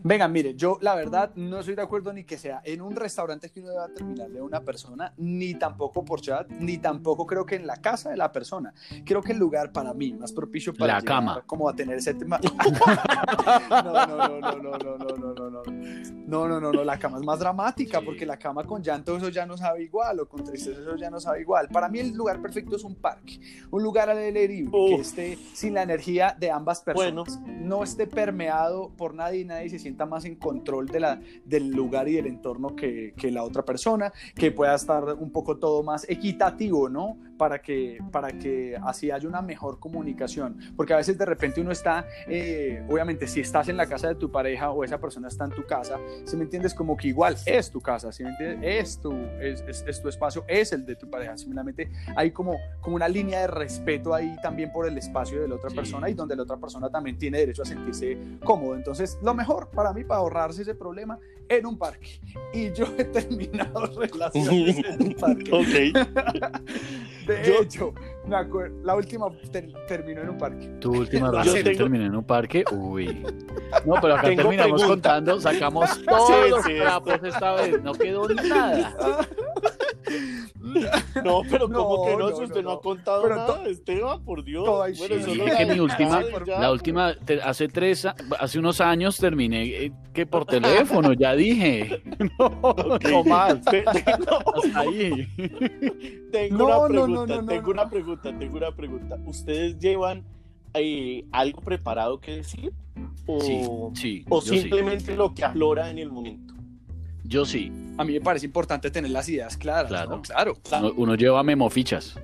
Venga, 0.03 0.29
mire, 0.29 0.55
yo 0.55 0.79
la 0.81 0.95
verdad 0.95 1.31
no 1.35 1.61
estoy 1.61 1.75
de 1.75 1.83
acuerdo 1.83 2.13
ni 2.13 2.25
que 2.25 2.39
sea 2.39 2.63
en 2.65 2.81
un 2.81 2.97
restaurante 2.97 3.51
que 3.51 3.61
uno 3.61 3.69
deba 3.69 3.89
terminarle 3.89 4.39
a 4.39 4.43
una 4.43 4.63
persona, 4.63 5.13
ni 5.19 5.55
tampoco 5.55 6.05
por 6.05 6.23
chat, 6.23 6.49
ni 6.49 6.79
tampoco 6.79 7.27
creo 7.27 7.45
que 7.45 7.57
en 7.57 7.67
la 7.67 7.77
casa 7.77 8.11
de 8.11 8.17
la 8.17 8.33
persona. 8.33 8.73
Creo 9.05 9.23
que 9.23 9.33
el 9.33 9.39
lugar 9.39 9.73
para 9.73 9.93
mí 9.93 10.15
más 10.15 10.33
propicio 10.33 10.73
para 10.73 10.95
la 10.95 11.03
cama, 11.03 11.43
como 11.45 11.69
a 11.69 11.77
tener 11.77 11.99
ese 11.99 12.15
tema. 12.15 12.41
no, 13.71 13.83
no, 13.83 14.17
no, 14.17 14.17
no, 14.17 14.41
no, 14.41 14.79
no, 14.79 14.79
no, 14.79 14.99
no, 14.99 15.17
no, 15.17 15.35
no, 15.35 15.51
no, 15.51 16.49
no, 16.49 16.61
no, 16.61 16.73
no, 16.73 16.85
la 16.85 16.99
cama 16.99 17.19
es 17.19 17.25
más 17.25 17.39
dramática 17.39 18.01
porque 18.01 18.25
la 18.25 18.39
cama 18.39 18.65
con 18.65 18.83
llanto 18.83 19.17
eso 19.17 19.29
ya 19.29 19.45
no 19.45 19.59
sabe 19.59 19.83
igual 19.83 20.21
o 20.21 20.29
con 20.29 20.45
tristeza 20.45 20.81
eso 20.81 20.97
ya 20.97 21.11
no 21.11 21.21
sabe 21.21 21.43
igual. 21.43 21.69
Para 21.69 21.89
mí 21.91 21.99
el 21.99 22.15
lugar 22.15 22.41
perfecto 22.41 22.77
es 22.77 22.85
un 22.85 22.95
parque, 22.95 23.39
un 23.71 23.83
lugar 23.83 24.09
al 24.09 24.17
aire 24.17 24.49
libre 24.49 24.71
que 24.73 24.95
esté 24.95 25.39
sin 25.53 25.75
la 25.75 25.83
energía 25.83 26.35
de 26.39 26.51
ambas 26.51 26.81
personas, 26.81 27.39
no 27.47 27.83
esté 27.83 28.07
permeado 28.07 28.91
por 28.97 29.15
nadie 29.15 29.41
y 29.41 29.45
nadie 29.45 29.69
se 29.69 29.79
siente 29.79 29.90
más 30.07 30.25
en 30.25 30.37
control 30.37 30.87
de 30.87 31.01
la, 31.01 31.21
del 31.45 31.71
lugar 31.71 32.09
y 32.09 32.15
del 32.15 32.27
entorno 32.27 32.75
que, 32.75 33.15
que, 33.17 33.31
la 33.31 33.43
otra 33.43 33.65
persona, 33.65 34.13
que 34.35 34.51
pueda 34.51 34.75
estar 34.75 35.05
un 35.15 35.31
poco 35.31 35.59
todo 35.59 35.83
más 35.83 36.09
equitativo, 36.09 36.89
¿no? 36.89 37.19
Para 37.41 37.63
que, 37.63 37.99
para 38.13 38.33
que 38.33 38.79
así 38.85 39.11
haya 39.11 39.27
una 39.27 39.41
mejor 39.41 39.79
comunicación. 39.79 40.59
Porque 40.77 40.93
a 40.93 40.99
veces 40.99 41.17
de 41.17 41.25
repente 41.25 41.59
uno 41.63 41.73
está, 41.73 42.07
eh, 42.29 42.85
obviamente, 42.87 43.27
si 43.27 43.41
estás 43.41 43.71
en 43.71 43.79
la 43.79 43.87
casa 43.87 44.09
de 44.09 44.15
tu 44.15 44.31
pareja 44.31 44.73
o 44.73 44.85
esa 44.85 44.99
persona 44.99 45.29
está 45.29 45.47
en 45.47 45.53
tu 45.53 45.65
casa, 45.65 45.99
si 46.25 46.37
me 46.37 46.43
entiendes, 46.45 46.75
como 46.75 46.99
que 46.99 47.09
igual 47.09 47.37
es 47.47 47.71
tu 47.71 47.81
casa, 47.81 48.13
si 48.13 48.25
me 48.25 48.29
entiendes, 48.29 48.61
es 48.63 49.01
tu, 49.01 49.15
es, 49.41 49.65
es, 49.87 50.03
tu 50.03 50.11
espacio, 50.11 50.45
es 50.49 50.75
el 50.75 50.85
de 50.85 50.97
tu 50.97 51.09
pareja. 51.09 51.39
Simplemente 51.39 51.91
hay 52.15 52.31
como, 52.31 52.59
como 52.83 52.97
una 52.97 53.09
línea 53.09 53.41
de 53.41 53.47
respeto 53.47 54.13
ahí 54.13 54.37
también 54.43 54.71
por 54.71 54.87
el 54.87 54.99
espacio 54.99 55.41
de 55.41 55.49
la 55.49 55.55
otra 55.55 55.71
persona 55.71 56.11
y 56.11 56.13
donde 56.13 56.37
la 56.37 56.43
otra 56.43 56.59
persona 56.59 56.91
también 56.91 57.17
tiene 57.17 57.39
derecho 57.39 57.63
a 57.63 57.65
sentirse 57.65 58.19
cómodo. 58.45 58.77
Entonces, 58.77 59.19
lo 59.23 59.33
mejor 59.33 59.71
para 59.71 59.95
mí, 59.95 60.05
para 60.05 60.21
ahorrarse 60.21 60.61
ese 60.61 60.75
problema, 60.75 61.19
en 61.51 61.67
un 61.67 61.77
parque. 61.77 62.21
Y 62.55 62.73
yo 62.73 62.87
he 62.97 63.05
terminado 63.05 63.87
relaciones 64.01 64.79
en 64.79 65.03
un 65.03 65.15
parque. 65.15 65.93
De 67.35 67.59
hecho, 67.59 67.95
me 68.27 68.37
acuerdo, 68.37 68.77
la 68.83 68.95
última 68.97 69.27
terminó 69.87 70.23
en 70.23 70.31
un 70.31 70.39
parque. 70.39 70.67
¿Tu 70.81 70.93
última 70.93 71.31
relación 71.33 71.65
terminó 71.65 72.07
en 72.07 72.17
un 72.17 72.25
parque? 72.25 72.65
Uy. 72.73 73.25
No, 73.85 73.95
pero 74.01 74.15
acá 74.15 74.35
terminamos 74.35 74.85
contando, 74.85 75.41
sacamos 75.41 76.03
todos 76.07 76.51
los 76.51 76.65
trapos 76.65 77.21
esta 77.23 77.55
vez, 77.55 77.83
no 77.83 77.93
quedó 77.93 78.29
nada. 78.29 79.27
No, 81.25 81.43
pero 81.51 81.69
como 81.69 82.07
que 82.07 82.17
no, 82.17 82.37
si 82.37 82.45
usted 82.45 82.63
no, 82.63 82.73
ha 82.73 82.81
contado 82.81 83.29
nada, 83.29 83.65
Esteban, 83.67 84.23
por 84.25 84.45
Dios. 84.45 84.65
Bueno, 84.67 85.25
solo 85.25 85.45
que 85.45 85.67
mi 85.67 85.81
última, 85.81 86.23
la 86.47 86.73
última, 86.73 87.15
hace 87.45 87.69
tres, 87.69 88.07
hace 88.39 88.59
unos 88.59 88.81
años 88.81 89.17
terminé 89.17 89.65
eh, 89.65 89.93
que 90.13 90.27
por 90.27 90.45
teléfono, 90.47 91.13
ya 91.13 91.35
dije. 91.35 92.03
No, 92.39 92.77
no 93.11 93.25
más. 93.25 93.59
Hasta 93.67 94.81
ahí. 94.81 95.29
Tengo 96.33 96.67
una 96.67 96.89
pregunta, 96.89 97.47
tengo 97.47 97.71
una 97.71 97.91
pregunta, 97.91 98.39
tengo 98.39 98.57
una 98.57 98.73
pregunta. 98.73 99.17
¿Ustedes 99.27 99.79
llevan 99.79 100.25
eh, 100.75 101.25
algo 101.33 101.61
preparado 101.61 102.21
que 102.21 102.37
decir? 102.37 102.73
¿O, 103.27 103.41
sí, 103.41 103.63
sí, 103.95 104.25
o 104.29 104.41
simplemente 104.41 105.17
lo 105.17 105.35
que 105.35 105.45
aflora 105.45 105.91
en 105.91 105.99
el 105.99 106.11
momento? 106.11 106.55
Yo 107.31 107.47
sí. 107.47 107.71
A 107.97 108.05
mí 108.05 108.15
me 108.15 108.21
parece 108.21 108.45
importante 108.45 108.91
tener 108.91 109.13
las 109.13 109.29
ideas 109.29 109.57
claras. 109.57 109.89
Claro, 109.89 110.57
claro. 110.65 110.93
Uno, 110.97 111.15
lleva 111.15 111.45
memofichas. 111.45 112.17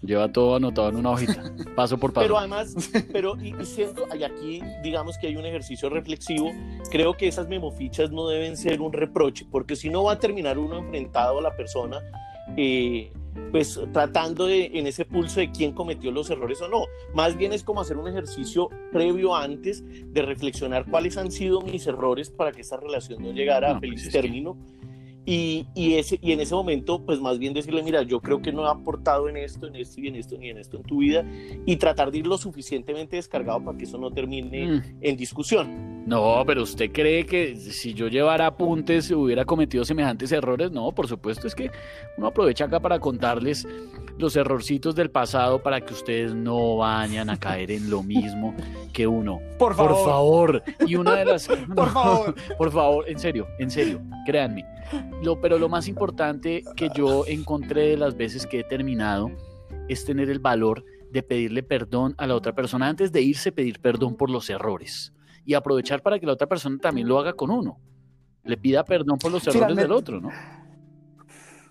Lleva 0.00 0.30
todo 0.30 0.54
anotado 0.54 0.90
en 0.90 0.96
una 0.96 1.10
hojita, 1.10 1.42
paso 1.74 1.98
por 1.98 2.12
paso. 2.12 2.24
Pero 2.24 2.38
además, 2.38 2.72
pero 3.12 3.36
y, 3.42 3.52
siento, 3.64 4.06
y 4.16 4.22
aquí 4.22 4.62
digamos 4.82 5.18
que 5.18 5.26
hay 5.26 5.36
un 5.36 5.46
ejercicio 5.46 5.88
reflexivo, 5.88 6.52
creo 6.90 7.16
que 7.16 7.26
esas 7.26 7.48
memofichas 7.48 8.12
no 8.12 8.28
deben 8.28 8.56
ser 8.56 8.82
un 8.82 8.92
reproche, 8.92 9.46
porque 9.50 9.74
si 9.74 9.88
no 9.88 10.04
va 10.04 10.12
a 10.12 10.18
terminar 10.18 10.58
uno 10.58 10.78
enfrentado 10.78 11.38
a 11.38 11.42
la 11.42 11.56
persona 11.56 12.00
eh, 12.56 13.10
pues 13.50 13.80
tratando 13.92 14.46
de 14.46 14.70
en 14.74 14.86
ese 14.86 15.04
pulso 15.04 15.40
de 15.40 15.50
quién 15.50 15.72
cometió 15.72 16.10
los 16.10 16.30
errores 16.30 16.60
o 16.60 16.68
no. 16.68 16.86
Más 17.14 17.36
bien 17.36 17.52
es 17.52 17.62
como 17.62 17.80
hacer 17.80 17.96
un 17.96 18.08
ejercicio 18.08 18.68
previo 18.92 19.34
antes 19.34 19.84
de 20.12 20.22
reflexionar 20.22 20.86
cuáles 20.90 21.16
han 21.16 21.30
sido 21.30 21.60
mis 21.60 21.86
errores 21.86 22.30
para 22.30 22.52
que 22.52 22.62
esta 22.62 22.76
relación 22.76 23.22
no 23.22 23.32
llegara 23.32 23.76
a 23.76 23.78
pues 23.78 24.02
feliz 24.02 24.10
término. 24.10 24.56
Y, 25.26 25.66
y, 25.74 25.94
ese, 25.94 26.18
y 26.20 26.32
en 26.32 26.40
ese 26.40 26.54
momento, 26.54 27.02
pues 27.04 27.20
más 27.20 27.38
bien 27.38 27.54
decirle, 27.54 27.82
mira, 27.82 28.02
yo 28.02 28.20
creo 28.20 28.42
que 28.42 28.52
no 28.52 28.66
he 28.66 28.70
aportado 28.70 29.28
en 29.28 29.36
esto, 29.36 29.66
en 29.66 29.76
esto 29.76 30.00
y 30.00 30.08
en 30.08 30.16
esto, 30.16 30.36
ni 30.36 30.50
en 30.50 30.58
esto 30.58 30.76
en 30.76 30.82
tu 30.82 30.98
vida, 30.98 31.24
y 31.64 31.76
tratar 31.76 32.10
de 32.10 32.18
ir 32.18 32.26
lo 32.26 32.36
suficientemente 32.36 33.16
descargado 33.16 33.64
para 33.64 33.78
que 33.78 33.84
eso 33.84 33.96
no 33.96 34.10
termine 34.10 34.66
mm. 34.66 34.82
en 35.00 35.16
discusión. 35.16 36.04
No, 36.06 36.44
pero 36.46 36.62
usted 36.62 36.92
cree 36.92 37.24
que 37.24 37.56
si 37.56 37.94
yo 37.94 38.08
llevara 38.08 38.46
apuntes 38.46 39.10
hubiera 39.10 39.44
cometido 39.44 39.84
semejantes 39.84 40.32
errores. 40.32 40.70
No, 40.70 40.92
por 40.92 41.08
supuesto, 41.08 41.46
es 41.46 41.54
que 41.54 41.70
uno 42.18 42.26
aprovecha 42.26 42.66
acá 42.66 42.80
para 42.80 42.98
contarles 42.98 43.66
los 44.18 44.36
errorcitos 44.36 44.94
del 44.94 45.10
pasado 45.10 45.62
para 45.62 45.80
que 45.80 45.92
ustedes 45.92 46.34
no 46.34 46.76
vayan 46.76 47.30
a 47.30 47.38
caer 47.38 47.70
en 47.70 47.90
lo 47.90 48.02
mismo 48.02 48.54
que 48.92 49.06
uno. 49.06 49.40
Por 49.58 49.74
favor. 49.74 49.92
Por 49.92 50.04
favor. 50.04 50.62
Y 50.86 50.96
una 50.96 51.16
de 51.16 51.24
las. 51.24 51.48
por 51.74 51.90
favor. 51.90 52.34
Por 52.58 52.70
favor, 52.70 53.08
en 53.08 53.18
serio, 53.18 53.46
en 53.58 53.70
serio, 53.70 54.00
créanme. 54.24 54.64
Lo, 55.22 55.40
pero 55.40 55.58
lo 55.58 55.68
más 55.68 55.88
importante 55.88 56.62
que 56.76 56.88
yo 56.94 57.24
encontré 57.26 57.88
de 57.88 57.96
las 57.96 58.16
veces 58.16 58.46
que 58.46 58.60
he 58.60 58.64
terminado 58.64 59.30
es 59.88 60.04
tener 60.04 60.30
el 60.30 60.38
valor 60.38 60.84
de 61.10 61.22
pedirle 61.22 61.62
perdón 61.62 62.14
a 62.18 62.26
la 62.26 62.34
otra 62.34 62.54
persona 62.54 62.88
antes 62.88 63.12
de 63.12 63.22
irse, 63.22 63.52
pedir 63.52 63.80
perdón 63.80 64.16
por 64.16 64.30
los 64.30 64.50
errores 64.50 65.12
y 65.44 65.54
aprovechar 65.54 66.02
para 66.02 66.18
que 66.18 66.26
la 66.26 66.32
otra 66.32 66.46
persona 66.46 66.78
también 66.78 67.08
lo 67.08 67.18
haga 67.18 67.34
con 67.34 67.50
uno. 67.50 67.78
Le 68.44 68.56
pida 68.56 68.84
perdón 68.84 69.18
por 69.18 69.32
los 69.32 69.46
errores 69.46 69.76
del 69.76 69.92
otro, 69.92 70.20
¿no? 70.20 70.30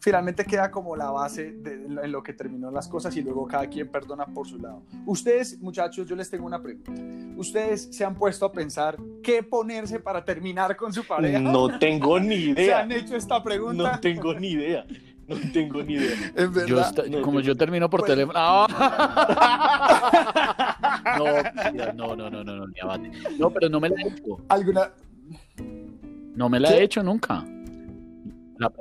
Finalmente 0.04 0.44
queda 0.44 0.70
como 0.70 0.98
la 0.98 1.12
base 1.12 1.54
de, 1.54 1.76
en 1.76 2.12
lo 2.12 2.22
que 2.22 2.34
terminó 2.34 2.70
las 2.70 2.90
cosas 2.90 3.16
y 3.16 3.22
luego 3.22 3.48
cada 3.48 3.68
quien 3.68 3.88
perdona 3.88 4.26
por 4.26 4.46
su 4.46 4.60
lado. 4.60 4.84
Ustedes, 5.06 5.62
muchachos, 5.62 6.06
yo 6.06 6.14
les 6.18 6.30
tengo 6.30 6.46
una 6.46 6.62
pregunta. 6.62 6.92
¿Ustedes 7.38 7.88
se 7.90 8.04
han 8.04 8.14
puesto 8.14 8.46
a 8.46 8.52
pensar 8.52 8.98
qué 9.24 9.44
ponerse 9.44 10.02
para 10.02 10.26
terminar 10.26 10.76
con 10.76 10.92
su 10.92 11.06
pareja? 11.08 11.40
No 11.40 11.80
tengo 11.80 12.20
ni 12.20 12.36
idea. 12.36 12.66
¿Se 12.66 12.74
han 12.74 12.92
hecho 12.92 13.16
esta 13.16 13.42
pregunta? 13.42 13.94
No 13.94 14.00
tengo 14.02 14.34
ni 14.34 14.50
idea. 14.50 14.86
No 15.26 15.38
tengo 15.54 15.82
ni 15.82 15.94
idea. 15.94 16.18
En 16.36 16.54
verdad, 16.54 16.94
como 17.22 17.40
yo 17.40 17.56
termino 17.56 17.90
por 17.90 18.02
pues, 18.02 18.12
teléfono. 18.12 18.38
No, 21.18 21.26
no, 21.94 22.16
no, 22.16 22.30
no, 22.30 22.44
no, 22.44 22.44
no, 22.44 22.68
no, 23.40 23.50
pero 23.52 23.70
no 23.70 23.80
me 23.80 23.90
la 23.90 24.02
he 24.02 24.08
hecho. 24.10 24.38
¿Alguna? 24.50 24.92
No 26.36 26.50
me 26.50 26.60
la 26.60 26.74
he 26.74 26.84
hecho 26.84 27.02
nunca. 27.04 27.46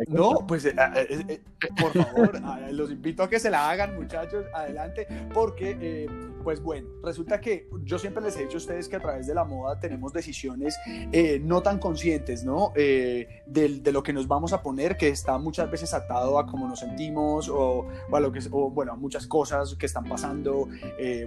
No, 0.09 0.47
pues 0.47 0.65
eh, 0.65 0.75
eh, 0.97 1.25
eh, 1.29 1.41
por 1.81 1.93
favor, 1.93 2.41
los 2.73 2.91
invito 2.91 3.23
a 3.23 3.29
que 3.29 3.39
se 3.39 3.51
la 3.51 3.71
hagan, 3.71 3.95
muchachos, 3.95 4.45
adelante, 4.55 5.07
porque, 5.33 6.09
pues 6.43 6.61
bueno, 6.61 6.89
resulta 7.03 7.41
que 7.41 7.69
yo 7.85 7.99
siempre 7.99 8.23
les 8.23 8.37
he 8.37 8.45
dicho 8.45 8.57
a 8.57 8.59
ustedes 8.59 8.89
que 8.89 8.97
a 8.97 9.01
través 9.01 9.27
de 9.27 9.35
la 9.35 9.45
moda 9.45 9.79
tenemos 9.79 10.13
decisiones 10.13 10.77
no 11.43 11.63
tan 11.63 11.79
conscientes, 11.79 12.45
¿no? 12.45 12.73
De, 12.75 13.83
lo 13.93 14.03
que 14.03 14.13
nos 14.13 14.27
vamos 14.27 14.53
a 14.53 14.63
poner, 14.63 14.97
que 14.97 15.09
está 15.09 15.37
muchas 15.39 15.71
veces 15.71 15.93
atado 15.93 16.39
a 16.39 16.47
cómo 16.47 16.67
nos 16.67 16.81
sentimos 16.81 17.49
o, 17.49 17.87
bueno, 18.09 18.93
a 18.93 18.97
muchas 18.97 19.27
cosas 19.27 19.75
que 19.75 19.87
están 19.87 20.05
pasando. 20.05 20.69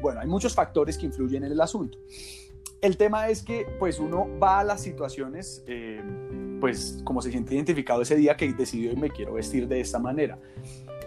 bueno, 0.02 0.20
hay 0.20 0.28
muchos 0.28 0.54
factores 0.54 0.98
que 0.98 1.06
influyen 1.06 1.44
en 1.44 1.52
el 1.52 1.62
asunto. 1.62 1.98
El 2.82 2.98
tema 2.98 3.30
es 3.30 3.42
que, 3.42 3.66
pues, 3.80 4.00
uno 4.00 4.28
va 4.40 4.60
a 4.60 4.64
las 4.64 4.82
situaciones 4.82 5.64
pues 6.60 7.00
como 7.04 7.22
se 7.22 7.32
siente 7.32 7.54
identificado 7.54 8.02
ese 8.02 8.16
día 8.16 8.36
que 8.36 8.52
decidió 8.54 8.92
y 8.92 8.96
me 8.96 9.10
quiero 9.10 9.34
vestir 9.34 9.68
de 9.68 9.82
esta 9.82 10.00
manera. 10.00 10.40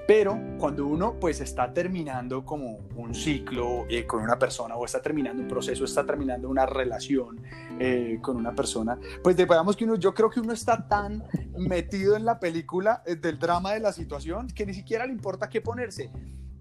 Pero 0.06 0.40
cuando 0.58 0.86
uno 0.86 1.20
pues 1.20 1.40
está 1.42 1.74
terminando 1.74 2.42
como 2.42 2.78
un 2.96 3.14
ciclo 3.14 3.84
eh, 3.90 4.06
con 4.06 4.22
una 4.22 4.38
persona 4.38 4.74
o 4.74 4.86
está 4.86 5.02
terminando 5.02 5.42
un 5.42 5.48
proceso, 5.48 5.84
está 5.84 6.06
terminando 6.06 6.48
una 6.48 6.64
relación 6.64 7.42
eh, 7.78 8.18
con 8.22 8.36
una 8.36 8.54
persona, 8.54 8.98
pues 9.22 9.36
digamos 9.36 9.76
que 9.76 9.84
uno, 9.84 9.96
yo 9.96 10.14
creo 10.14 10.30
que 10.30 10.40
uno 10.40 10.54
está 10.54 10.88
tan 10.88 11.24
metido 11.58 12.16
en 12.16 12.24
la 12.24 12.40
película 12.40 13.02
eh, 13.04 13.16
del 13.16 13.38
drama 13.38 13.74
de 13.74 13.80
la 13.80 13.92
situación 13.92 14.46
que 14.48 14.64
ni 14.64 14.72
siquiera 14.72 15.04
le 15.04 15.12
importa 15.12 15.50
qué 15.50 15.60
ponerse 15.60 16.10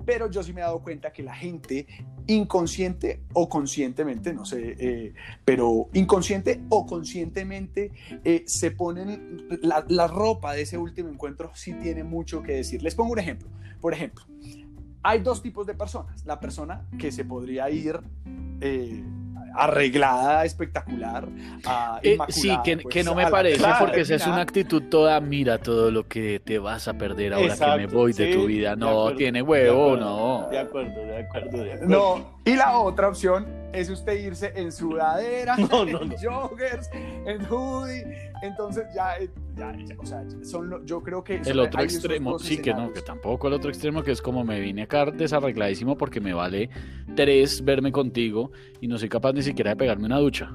pero 0.07 0.31
yo 0.31 0.41
sí 0.41 0.53
me 0.53 0.61
he 0.61 0.63
dado 0.63 0.79
cuenta 0.79 1.11
que 1.11 1.21
la 1.21 1.35
gente 1.35 1.85
inconsciente 2.27 3.23
o 3.33 3.49
conscientemente, 3.49 4.33
no 4.33 4.45
sé, 4.45 4.77
eh, 4.79 5.13
pero 5.43 5.89
inconsciente 5.93 6.61
o 6.69 6.85
conscientemente 6.85 7.91
eh, 8.23 8.45
se 8.47 8.71
ponen 8.71 9.49
la, 9.61 10.07
ropa 10.07 10.53
de 10.53 10.61
ese 10.61 10.77
último 10.77 11.09
encuentro 11.09 11.51
sí 11.53 11.73
tiene 11.73 12.05
mucho 12.05 12.41
que 12.41 12.53
decir. 12.53 12.81
Les 12.81 12.95
pongo 12.95 13.11
un 13.11 13.19
ejemplo. 13.19 13.49
Por 13.81 13.93
ejemplo, 13.93 14.23
hay 15.03 15.19
dos 15.19 15.43
tipos 15.43 15.67
de 15.67 15.73
personas. 15.73 16.25
La 16.25 16.39
persona 16.39 16.87
que 16.97 17.11
se 17.11 17.25
podría 17.25 17.69
ir... 17.69 17.99
Eh, 18.61 19.03
arreglada, 19.57 20.45
espectacular, 20.45 21.27
eh, 22.03 22.17
Sí, 22.29 22.51
que, 22.63 22.77
pues, 22.77 23.05
no 23.05 23.15
me 23.15 23.27
parece, 23.27 23.65
porque 23.79 24.01
esa 24.01 24.15
es 24.15 24.27
una 24.27 24.41
actitud 24.41 24.83
toda, 24.83 25.19
mira 25.19 25.57
todo 25.57 25.91
lo 25.91 26.07
que 26.07 26.41
te 26.43 26.59
vas 26.59 26.87
a 26.87 26.93
perder 26.93 27.33
ahora 27.33 27.55
que 27.55 27.77
me 27.77 27.87
voy 27.87 28.13
de 28.13 28.33
tu 28.33 28.45
vida. 28.45 28.75
No, 28.75 29.13
tiene 29.15 29.41
huevo, 29.41 29.97
no. 29.97 30.47
De 30.49 30.59
acuerdo, 30.59 31.01
de 31.05 31.17
acuerdo, 31.17 31.63
de 31.63 31.73
acuerdo. 31.73 31.87
No, 31.87 32.39
y 32.45 32.55
la 32.55 32.77
otra 32.77 33.07
opción 33.09 33.45
es 33.73 33.89
usted 33.89 34.13
irse 34.13 34.53
en 34.55 34.71
sudadera, 34.71 35.55
en 35.57 35.67
joggers, 35.67 36.89
en 36.93 37.45
hoodie. 37.45 38.31
Entonces 38.41 38.85
ya, 38.95 39.15
eh, 39.59 39.85
ya, 39.85 39.95
o 39.97 40.05
sea, 40.05 40.23
son, 40.43 40.85
yo 40.85 41.01
creo 41.01 41.23
que... 41.23 41.41
El 41.45 41.59
otro 41.59 41.81
extremo, 41.81 42.39
sí, 42.39 42.57
que 42.57 42.73
no, 42.73 42.91
que 42.93 43.01
tampoco 43.01 43.47
el 43.47 43.53
otro 43.53 43.69
extremo, 43.69 44.03
que 44.03 44.11
es 44.11 44.21
como 44.21 44.43
me 44.43 44.59
vine 44.59 44.83
acá 44.83 45.05
desarregladísimo 45.05 45.97
porque 45.97 46.19
me 46.19 46.33
vale 46.33 46.69
tres 47.15 47.63
verme 47.63 47.91
contigo 47.91 48.51
y 48.81 48.87
no 48.87 48.97
soy 48.97 49.09
capaz 49.09 49.33
ni 49.33 49.41
siquiera 49.41 49.71
de 49.71 49.77
pegarme 49.77 50.05
una 50.05 50.19
ducha. 50.19 50.51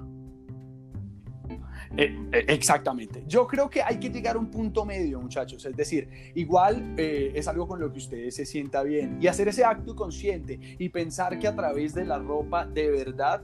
Eh, 1.96 2.16
eh, 2.32 2.44
exactamente. 2.48 3.22
Yo 3.26 3.46
creo 3.46 3.68
que 3.68 3.82
hay 3.82 3.98
que 3.98 4.08
llegar 4.08 4.36
a 4.36 4.38
un 4.38 4.50
punto 4.50 4.84
medio, 4.84 5.20
muchachos. 5.20 5.64
Es 5.64 5.76
decir, 5.76 6.08
igual 6.34 6.94
eh, 6.96 7.32
es 7.34 7.48
algo 7.48 7.68
con 7.68 7.80
lo 7.80 7.92
que 7.92 7.98
ustedes 7.98 8.34
se 8.34 8.46
sienta 8.46 8.82
bien 8.82 9.18
y 9.20 9.26
hacer 9.26 9.48
ese 9.48 9.64
acto 9.64 9.94
consciente 9.94 10.58
y 10.78 10.88
pensar 10.88 11.38
que 11.38 11.48
a 11.48 11.54
través 11.54 11.94
de 11.94 12.04
la 12.04 12.18
ropa 12.18 12.66
de 12.66 12.90
verdad 12.90 13.42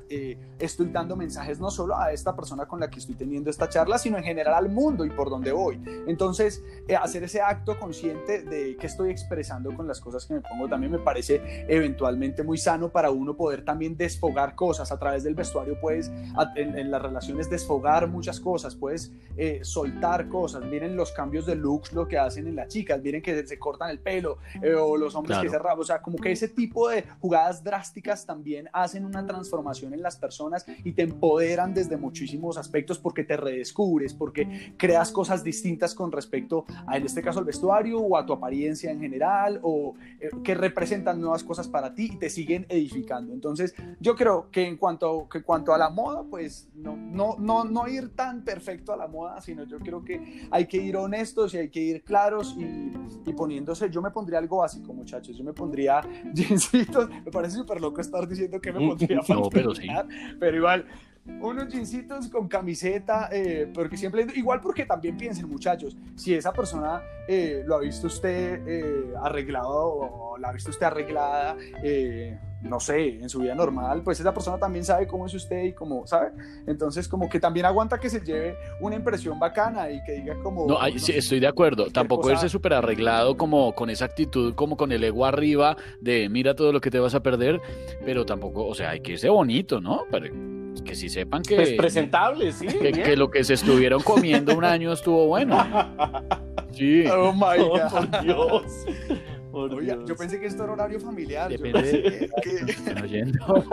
estoy 0.58 0.88
dando 0.88 1.16
mensajes 1.16 1.60
no 1.60 1.70
solo 1.70 1.96
a 1.96 2.12
esta 2.12 2.34
persona 2.34 2.66
con 2.66 2.80
la 2.80 2.88
que 2.88 2.98
estoy 2.98 3.14
teniendo 3.14 3.50
esta 3.50 3.68
charla, 3.68 3.98
sino 3.98 4.16
en 4.16 4.24
general 4.24 4.54
al 4.54 4.68
mundo 4.68 5.04
y 5.04 5.10
por 5.10 5.30
donde 5.30 5.52
voy. 5.52 5.80
Entonces, 6.06 6.62
hacer 7.00 7.24
ese 7.24 7.40
acto 7.40 7.78
consciente 7.78 8.42
de 8.42 8.76
que 8.76 8.86
estoy 8.86 9.10
expresando 9.10 9.74
con 9.74 9.86
las 9.86 10.00
cosas 10.00 10.24
que 10.26 10.34
me 10.34 10.40
pongo 10.40 10.68
también 10.68 10.92
me 10.92 10.98
parece 10.98 11.66
eventualmente 11.68 12.42
muy 12.42 12.58
sano 12.58 12.90
para 12.90 13.10
uno 13.10 13.36
poder 13.36 13.64
también 13.64 13.96
desfogar 13.96 14.54
cosas 14.54 14.90
a 14.90 14.98
través 14.98 15.22
del 15.24 15.34
vestuario, 15.34 15.78
puedes 15.80 16.10
en, 16.56 16.78
en 16.78 16.90
las 16.90 17.02
relaciones 17.02 17.50
desfogar 17.50 18.08
muchas 18.08 18.37
cosas, 18.40 18.74
puedes 18.74 19.12
eh, 19.36 19.60
soltar 19.62 20.28
cosas. 20.28 20.64
Miren 20.64 20.96
los 20.96 21.12
cambios 21.12 21.46
de 21.46 21.54
looks, 21.54 21.92
lo 21.92 22.06
que 22.06 22.18
hacen 22.18 22.46
en 22.46 22.56
las 22.56 22.68
chicas, 22.68 23.02
miren 23.02 23.22
que 23.22 23.46
se, 23.46 23.58
cortan 23.58 23.90
el 23.90 23.98
pelo, 23.98 24.38
eh, 24.62 24.74
o 24.74 24.96
los 24.96 25.14
hombres 25.14 25.38
que 25.38 25.48
se 25.48 25.58
raban. 25.58 25.80
O 25.80 25.84
sea, 25.84 26.02
como 26.02 26.18
que 26.18 26.32
ese 26.32 26.48
tipo 26.48 26.88
de 26.88 27.04
jugadas 27.20 27.62
drásticas 27.62 28.26
también 28.26 28.68
hacen 28.72 29.04
una 29.04 29.26
transformación 29.26 29.94
en 29.94 30.02
las 30.02 30.16
personas 30.16 30.66
y 30.84 30.92
te 30.92 31.02
empoderan 31.02 31.74
desde 31.74 31.96
muchísimos 31.96 32.58
aspectos 32.58 32.98
porque 32.98 33.24
te 33.24 33.36
redescubres, 33.36 34.14
porque 34.14 34.74
creas 34.76 35.12
cosas 35.12 35.44
distintas 35.44 35.94
con 35.94 36.12
respecto 36.12 36.64
a, 36.86 36.96
en 36.96 37.06
este 37.06 37.22
caso, 37.22 37.38
al 37.38 37.44
vestuario 37.44 38.00
o 38.00 38.16
a 38.16 38.26
tu 38.26 38.32
apariencia 38.32 38.90
en 38.90 39.00
general, 39.00 39.60
o 39.62 39.94
eh, 40.20 40.30
que 40.42 40.54
representan 40.54 41.20
nuevas 41.20 41.44
cosas 41.44 41.68
para 41.68 41.94
ti 41.94 42.10
y 42.12 42.16
te 42.16 42.30
siguen 42.30 42.66
edificando. 42.68 43.32
Entonces, 43.32 43.74
yo 44.00 44.14
creo 44.16 44.50
que 44.50 44.66
en 44.66 44.76
cuanto, 44.76 45.28
que 45.28 45.38
en 45.38 45.44
cuanto 45.44 45.72
a 45.72 45.78
la 45.78 45.90
moda, 45.90 46.24
pues 46.28 46.68
no, 46.74 46.96
no, 46.96 47.36
no, 47.38 47.64
no 47.64 47.88
ir 47.88 48.14
tan 48.14 48.27
perfecto 48.42 48.92
a 48.92 48.96
la 48.96 49.06
moda, 49.06 49.40
sino 49.40 49.64
yo 49.64 49.78
creo 49.78 50.04
que 50.04 50.48
hay 50.50 50.66
que 50.66 50.76
ir 50.76 50.96
honestos 50.96 51.54
y 51.54 51.58
hay 51.58 51.68
que 51.68 51.80
ir 51.80 52.02
claros 52.02 52.56
y, 52.58 53.32
poniéndose, 53.32 53.90
yo 53.90 54.00
me 54.02 54.10
pondría 54.10 54.38
algo 54.38 54.58
básico, 54.58 54.92
muchachos, 54.92 55.36
yo 55.36 55.44
me 55.44 55.52
pondría 55.52 56.00
jeansitos, 56.34 57.08
me 57.08 57.30
parece 57.30 57.56
súper 57.56 57.80
loco 57.80 58.00
estar 58.00 58.26
diciendo 58.26 58.60
que 58.60 58.72
me 58.72 58.80
mm, 58.80 58.88
pondría 58.88 59.20
no, 59.28 59.50
pero, 59.50 59.74
sí. 59.74 59.86
pero 60.40 60.56
igual, 60.56 60.86
unos 61.40 61.68
jeansitos 61.68 62.28
con 62.28 62.48
camiseta, 62.48 63.28
eh, 63.32 63.70
porque 63.72 63.96
siempre, 63.96 64.26
igual 64.34 64.60
porque 64.60 64.84
también 64.84 65.16
piensen 65.16 65.48
muchachos, 65.48 65.96
si 66.16 66.34
esa 66.34 66.52
persona 66.52 67.02
eh, 67.28 67.62
lo 67.66 67.76
ha 67.76 67.80
visto 67.80 68.06
usted 68.06 68.62
eh, 68.66 69.14
arreglado 69.22 69.86
o 69.86 70.38
la 70.38 70.48
ha 70.48 70.52
visto 70.52 70.70
usted 70.70 70.86
arreglada, 70.86 71.56
no 72.60 72.80
sé, 72.80 73.20
en 73.20 73.28
su 73.28 73.38
vida 73.38 73.54
normal, 73.54 74.02
pues 74.02 74.18
esa 74.18 74.34
persona 74.34 74.58
también 74.58 74.84
sabe 74.84 75.06
cómo 75.06 75.26
es 75.26 75.34
usted 75.34 75.62
y 75.62 75.72
cómo, 75.72 76.06
¿sabe? 76.08 76.32
Entonces 76.66 77.06
como 77.06 77.28
que 77.28 77.38
también 77.38 77.66
aguanta 77.66 78.00
que 78.00 78.10
se 78.10 78.20
lleve 78.20 78.56
una 78.80 78.96
impresión 78.96 79.38
bacana 79.38 79.90
y 79.90 80.02
que 80.02 80.12
diga 80.12 80.34
como... 80.42 80.66
No, 80.66 80.78
sí, 80.96 81.12
estoy 81.12 81.38
de 81.38 81.46
acuerdo, 81.46 81.86
tampoco 81.90 82.30
irse 82.30 82.48
súper 82.48 82.74
arreglado 82.74 83.36
como 83.36 83.74
con 83.76 83.90
esa 83.90 84.06
actitud, 84.06 84.54
como 84.54 84.76
con 84.76 84.90
el 84.90 85.04
ego 85.04 85.24
arriba 85.24 85.76
de 86.00 86.28
mira 86.28 86.56
todo 86.56 86.72
lo 86.72 86.80
que 86.80 86.90
te 86.90 86.98
vas 86.98 87.14
a 87.14 87.22
perder, 87.22 87.60
pero 88.04 88.26
tampoco, 88.26 88.66
o 88.66 88.74
sea, 88.74 88.90
hay 88.90 89.00
que 89.00 89.12
irse 89.12 89.28
bonito, 89.28 89.80
¿no? 89.80 90.02
Pero 90.10 90.26
que 90.82 90.94
si 90.94 91.08
sepan 91.08 91.42
que... 91.42 91.56
Pues 91.56 91.72
presentable, 91.72 92.52
sí. 92.52 92.66
Que, 92.66 93.16
lo 93.16 93.30
que 93.30 93.44
se 93.44 93.54
estuvieron 93.54 94.02
comiendo 94.02 94.56
un 94.56 94.64
año 94.64 94.92
estuvo 94.92 95.26
bueno. 95.26 95.58
Sí. 96.72 97.06
Oh 97.08 97.32
my 97.32 97.58
God. 97.64 98.22
Dios. 98.22 98.62
Yo 100.06 100.16
pensé 100.16 100.40
que 100.40 100.46
esto 100.46 100.64
era 100.64 100.72
horario 100.72 101.00
familiar. 101.00 101.50
Depende 101.50 101.82
de 101.82 102.30
que... 102.42 103.02
oyendo. 103.02 103.64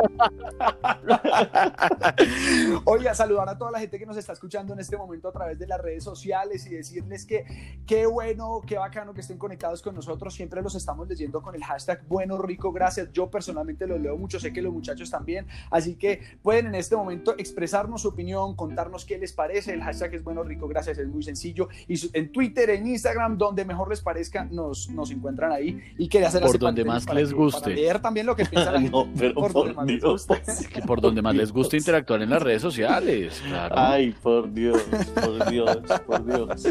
Oiga, 2.86 3.14
saludar 3.14 3.50
a 3.50 3.58
toda 3.58 3.72
la 3.72 3.80
gente 3.80 4.00
que 4.00 4.06
nos 4.06 4.18
está 4.18 4.34
escuchando 4.34 4.74
en 4.74 4.80
este 4.80 4.98
momento 4.98 5.28
a 5.28 5.32
través 5.32 5.60
de 5.60 5.68
las 5.68 5.82
redes 5.82 6.04
sociales 6.04 6.66
y 6.66 6.76
decirles 6.76 7.26
que 7.26 7.46
qué 7.86 8.06
bueno, 8.06 8.62
qué 8.66 8.78
bacano 8.78 9.14
que 9.14 9.22
estén 9.22 9.38
conectados 9.38 9.82
con 9.82 9.96
nosotros. 9.96 10.34
Siempre 10.34 10.62
los 10.62 10.76
estamos 10.76 11.08
leyendo 11.08 11.42
con 11.42 11.56
el 11.56 11.64
hashtag 11.64 12.06
bueno, 12.08 12.38
rico, 12.38 12.72
gracias. 12.72 13.12
Yo 13.14 13.30
personalmente 13.30 13.88
los 13.88 14.00
leo 14.00 14.18
mucho, 14.18 14.40
sé 14.40 14.54
que 14.54 14.62
los 14.62 14.74
muchachos 14.74 15.10
también. 15.10 15.46
Así 15.70 15.96
que 15.96 16.22
pueden 16.42 16.68
en 16.68 16.76
este 16.76 16.96
momento 16.96 17.36
expresarnos 17.38 18.02
su 18.02 18.10
opinión, 18.10 18.56
contarnos 18.56 19.06
qué 19.06 19.18
les 19.18 19.34
parece. 19.34 19.74
El 19.74 19.82
hashtag 19.82 20.16
es 20.16 20.24
bueno, 20.24 20.44
rico, 20.44 20.68
gracias. 20.68 20.98
Es 20.98 21.08
muy 21.08 21.24
sencillo. 21.24 21.70
Y 21.88 21.96
en 22.18 22.32
Twitter, 22.32 22.70
en 22.70 22.88
Instagram, 22.88 23.38
donde 23.38 23.66
mejor 23.66 23.90
les 23.90 24.02
parezca, 24.02 24.46
nos, 24.46 24.90
nos 24.90 25.12
encuentran 25.12 25.52
ahí. 25.52 25.75
Y 25.98 26.08
quería 26.08 26.28
hacer 26.28 26.42
Por 26.42 26.60
donde 26.60 26.86
más 26.86 27.12
les 27.14 27.34
guste. 27.34 27.62
Para 27.62 27.76
leer 27.76 28.00
también 28.00 28.26
lo 28.26 28.36
que 28.36 28.46
piensa 28.46 28.72
la 28.72 28.82
gente. 28.82 29.32
por, 29.34 29.54
donde 29.54 29.74
más 29.74 29.86
les 29.86 30.04
guste. 30.04 30.42
por 30.86 31.02
donde 31.02 31.22
más 31.22 31.36
les 31.36 31.52
guste 31.52 31.78
interactuar 31.78 32.22
en 32.22 32.30
las 32.30 32.42
redes 32.42 32.62
sociales. 32.62 33.42
Ay, 33.72 34.16
por 34.24 34.52
Dios, 34.54 34.82
por 35.16 35.50
Dios, 35.50 35.78
por 36.06 36.26
Dios. 36.26 36.66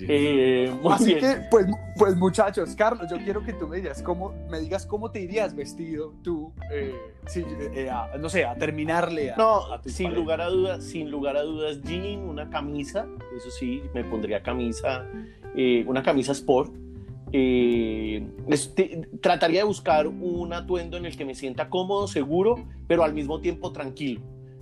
Eh, 0.00 0.72
Así 0.90 1.14
que, 1.14 1.46
pues, 1.50 1.66
pues 1.96 2.16
muchachos, 2.16 2.74
Carlos, 2.76 3.06
yo 3.10 3.18
quiero 3.18 3.42
que 3.42 3.52
tú 3.52 3.66
me 3.66 3.76
digas 3.76 4.02
cómo, 4.02 4.34
me 4.48 4.60
digas 4.60 4.86
cómo 4.86 5.10
te 5.10 5.20
irías 5.20 5.54
vestido 5.54 6.14
tú, 6.22 6.52
eh, 6.70 6.94
eh, 7.34 7.90
no 8.18 8.28
sé, 8.28 8.44
a 8.44 8.54
terminarle. 8.56 9.32
A, 9.32 9.36
no, 9.36 9.62
sin 9.86 10.14
lugar 10.14 10.40
a 10.40 10.48
dudas, 10.48 10.84
sin 10.84 11.10
lugar 11.10 11.36
a 11.36 11.42
dudas, 11.42 11.80
jean, 11.82 12.20
una 12.20 12.50
camisa, 12.50 13.06
eso 13.36 13.50
sí, 13.50 13.82
me 13.94 14.04
pondría 14.04 14.42
camisa, 14.42 15.06
una 15.86 16.02
camisa 16.02 16.32
sport. 16.32 16.74
Este, 17.32 19.08
trataría 19.20 19.60
de 19.60 19.64
buscar 19.64 20.06
un 20.06 20.52
atuendo 20.52 20.96
en 20.96 21.06
el 21.06 21.16
que 21.16 21.24
me 21.24 21.34
sienta 21.34 21.68
cómodo, 21.68 22.08
seguro, 22.08 22.56
pero 22.86 23.04
al 23.04 23.14
mismo 23.14 23.40
tiempo 23.40 23.72
tranquilo 23.72 24.20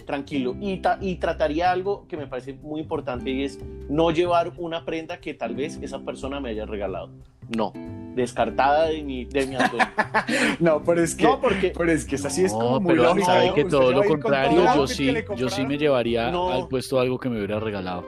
tranquilo. 0.09 0.57
Y, 0.59 0.81
y 1.03 1.17
trataría 1.17 1.71
algo 1.71 2.07
que 2.09 2.17
me 2.17 2.27
parece 2.27 2.55
muy 2.55 2.81
importante 2.81 3.29
y 3.29 3.45
es 3.45 3.59
no 3.91 4.11
llevar 4.11 4.55
una 4.57 4.87
prenda 4.87 5.21
que 5.21 5.35
tal 5.35 5.55
vez 5.55 5.79
esa 5.83 5.99
persona 6.01 6.41
me 6.41 6.49
haya 6.49 6.65
regalado. 6.65 7.11
No, 7.55 7.75
descartada 8.15 8.87
de 8.87 9.03
mi, 9.03 9.27
de 9.27 9.47
mi 9.47 9.57
no, 10.61 10.83
pero 10.83 11.03
es 11.03 11.15
que, 11.15 11.25
no, 11.25 11.41
porque, 11.41 11.73
pero 11.77 11.93
es 11.93 12.07
que 12.07 12.17
es 12.17 12.25
así, 12.25 12.45
es 12.45 12.53
como 12.53 12.81
muy 12.81 12.95
pero 12.95 13.15
sabe 13.23 13.53
que 13.55 13.65
todo 13.67 13.93
lo 13.93 14.03
contrario, 14.05 14.65
yo 14.75 14.87
sí, 14.87 15.15
yo 15.37 15.51
sí 15.51 15.67
me 15.67 15.77
llevaría 15.77 16.29
al 16.29 16.69
puesto 16.69 16.99
algo 16.99 17.19
que 17.19 17.29
me 17.29 17.37
hubiera 17.37 17.61
regalado. 17.61 18.05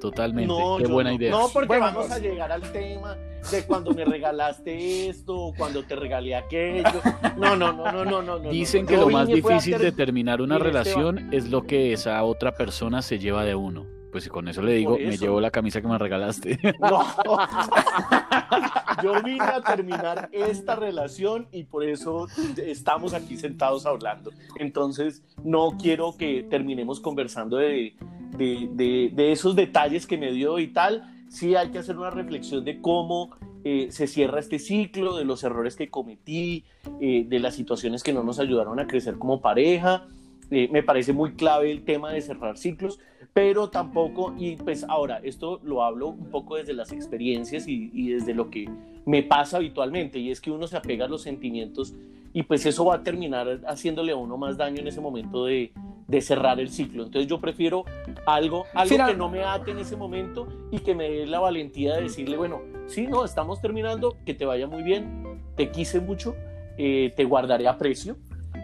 Totalmente. 0.00 0.52
Qué 0.78 0.86
buena 0.86 1.12
idea. 1.12 1.30
No, 1.30 1.48
porque 1.52 1.78
vamos 1.78 2.10
a 2.10 2.18
llegar 2.18 2.50
al 2.50 2.62
tema 2.72 3.16
de 3.50 3.64
cuando 3.64 3.92
me 3.92 4.04
regalaste 4.04 5.08
esto, 5.08 5.52
cuando 5.56 5.82
te 5.84 5.96
regalé 5.96 6.34
aquello. 6.34 7.00
No, 7.36 7.56
no, 7.56 7.72
no, 7.72 7.90
no, 7.92 8.04
no, 8.04 8.22
no. 8.22 8.38
Dicen 8.38 8.86
que 8.86 8.96
lo 8.96 9.08
más 9.10 9.28
difícil 9.28 9.78
de 9.78 9.92
terminar 9.92 10.40
una 10.40 10.58
relación 10.58 11.32
es 11.32 11.50
lo 11.50 11.62
que 11.62 11.92
esa 11.92 12.22
otra 12.24 12.52
persona 12.52 13.02
se 13.02 13.18
lleva 13.18 13.44
de 13.44 13.54
uno. 13.54 13.86
Pues 14.12 14.28
con 14.28 14.46
eso 14.46 14.60
le 14.60 14.74
digo, 14.74 14.98
me 14.98 15.16
llevo 15.16 15.40
la 15.40 15.50
camisa 15.50 15.80
que 15.80 15.88
me 15.88 15.96
regalaste. 15.96 16.58
No. 16.78 17.02
Yo 19.02 19.22
vine 19.22 19.42
a 19.42 19.62
terminar 19.62 20.28
esta 20.32 20.76
relación 20.76 21.48
y 21.50 21.64
por 21.64 21.82
eso 21.82 22.28
estamos 22.58 23.14
aquí 23.14 23.38
sentados 23.38 23.86
hablando. 23.86 24.30
Entonces, 24.58 25.22
no 25.42 25.78
quiero 25.80 26.14
que 26.18 26.42
terminemos 26.42 27.00
conversando 27.00 27.56
de, 27.56 27.96
de, 28.36 29.32
esos 29.32 29.56
detalles 29.56 30.06
que 30.06 30.18
me 30.18 30.30
dio 30.30 30.58
y 30.58 30.68
tal, 30.68 31.21
sí 31.32 31.56
hay 31.56 31.70
que 31.70 31.78
hacer 31.78 31.96
una 31.96 32.10
reflexión 32.10 32.64
de 32.64 32.80
cómo 32.80 33.30
eh, 33.64 33.88
se 33.90 34.06
cierra 34.06 34.38
este 34.38 34.58
ciclo, 34.58 35.16
de 35.16 35.24
los 35.24 35.42
errores 35.42 35.76
que 35.76 35.88
cometí, 35.88 36.64
eh, 37.00 37.24
de 37.26 37.38
las 37.40 37.54
situaciones 37.54 38.02
que 38.02 38.12
no 38.12 38.22
nos 38.22 38.38
ayudaron 38.38 38.78
a 38.78 38.86
crecer 38.86 39.18
como 39.18 39.40
pareja. 39.40 40.06
Eh, 40.50 40.68
me 40.70 40.82
parece 40.82 41.14
muy 41.14 41.32
clave 41.32 41.72
el 41.72 41.84
tema 41.84 42.12
de 42.12 42.20
cerrar 42.20 42.58
ciclos, 42.58 43.00
pero 43.32 43.70
tampoco, 43.70 44.34
y 44.38 44.56
pues 44.56 44.84
ahora, 44.84 45.20
esto 45.22 45.58
lo 45.64 45.82
hablo 45.82 46.08
un 46.08 46.26
poco 46.26 46.56
desde 46.56 46.74
las 46.74 46.92
experiencias 46.92 47.66
y, 47.66 47.90
y 47.94 48.10
desde 48.10 48.34
lo 48.34 48.50
que 48.50 48.68
me 49.06 49.22
pasa 49.22 49.56
habitualmente, 49.56 50.18
y 50.18 50.30
es 50.30 50.40
que 50.42 50.50
uno 50.50 50.66
se 50.66 50.76
apega 50.76 51.06
a 51.06 51.08
los 51.08 51.22
sentimientos 51.22 51.94
y 52.34 52.42
pues 52.42 52.66
eso 52.66 52.84
va 52.84 52.96
a 52.96 53.02
terminar 53.02 53.60
haciéndole 53.66 54.12
a 54.12 54.16
uno 54.16 54.36
más 54.36 54.58
daño 54.58 54.80
en 54.80 54.88
ese 54.88 55.00
momento 55.00 55.46
de, 55.46 55.72
de 56.12 56.20
cerrar 56.20 56.60
el 56.60 56.68
ciclo. 56.68 57.04
Entonces 57.04 57.28
yo 57.28 57.40
prefiero 57.40 57.86
algo, 58.26 58.66
algo 58.74 59.06
que 59.06 59.14
no 59.14 59.30
me 59.30 59.42
ate 59.42 59.70
en 59.70 59.78
ese 59.78 59.96
momento 59.96 60.46
y 60.70 60.80
que 60.80 60.94
me 60.94 61.08
dé 61.08 61.26
la 61.26 61.40
valentía 61.40 61.94
de 61.94 62.02
decirle, 62.02 62.36
bueno, 62.36 62.60
sí, 62.86 63.06
no, 63.06 63.24
estamos 63.24 63.62
terminando, 63.62 64.14
que 64.26 64.34
te 64.34 64.44
vaya 64.44 64.66
muy 64.66 64.82
bien, 64.82 65.40
te 65.56 65.70
quise 65.70 66.00
mucho, 66.00 66.36
eh, 66.76 67.14
te 67.16 67.24
guardaré 67.24 67.66
a 67.66 67.78
precio 67.78 68.18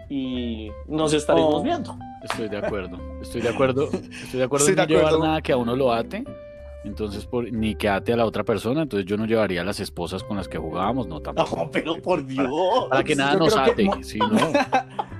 y 0.09 0.69
nos 0.87 1.11
estaremos 1.13 1.55
oh. 1.55 1.63
viendo. 1.63 1.97
Estoy 2.23 2.49
de 2.49 2.57
acuerdo, 2.57 2.99
estoy 3.19 3.41
de 3.41 3.49
acuerdo, 3.49 3.89
estoy 3.91 4.37
de 4.37 4.43
acuerdo 4.43 4.67
en 4.67 4.75
no 4.75 4.85
llevar 4.85 5.19
nada 5.19 5.41
que 5.41 5.51
a 5.51 5.57
uno 5.57 5.75
lo 5.75 5.91
ate. 5.91 6.23
Entonces, 6.85 7.25
por, 7.25 7.51
ni 7.51 7.73
que 7.73 7.89
ate 7.89 8.13
a 8.13 8.15
la 8.15 8.25
otra 8.25 8.43
persona, 8.43 8.83
entonces 8.83 9.07
yo 9.07 9.17
no 9.17 9.25
llevaría 9.25 9.61
a 9.61 9.63
las 9.65 9.79
esposas 9.79 10.23
con 10.23 10.37
las 10.37 10.47
que 10.47 10.59
jugábamos, 10.59 11.07
no 11.07 11.19
tampoco. 11.19 11.55
No, 11.55 11.71
pero 11.71 11.99
por 11.99 12.25
Dios. 12.25 12.47
Para, 12.89 13.03
que 13.03 13.15
nada 13.15 13.35
nos 13.37 13.57
ate, 13.57 13.89
si 14.03 14.19
no. 14.19 14.29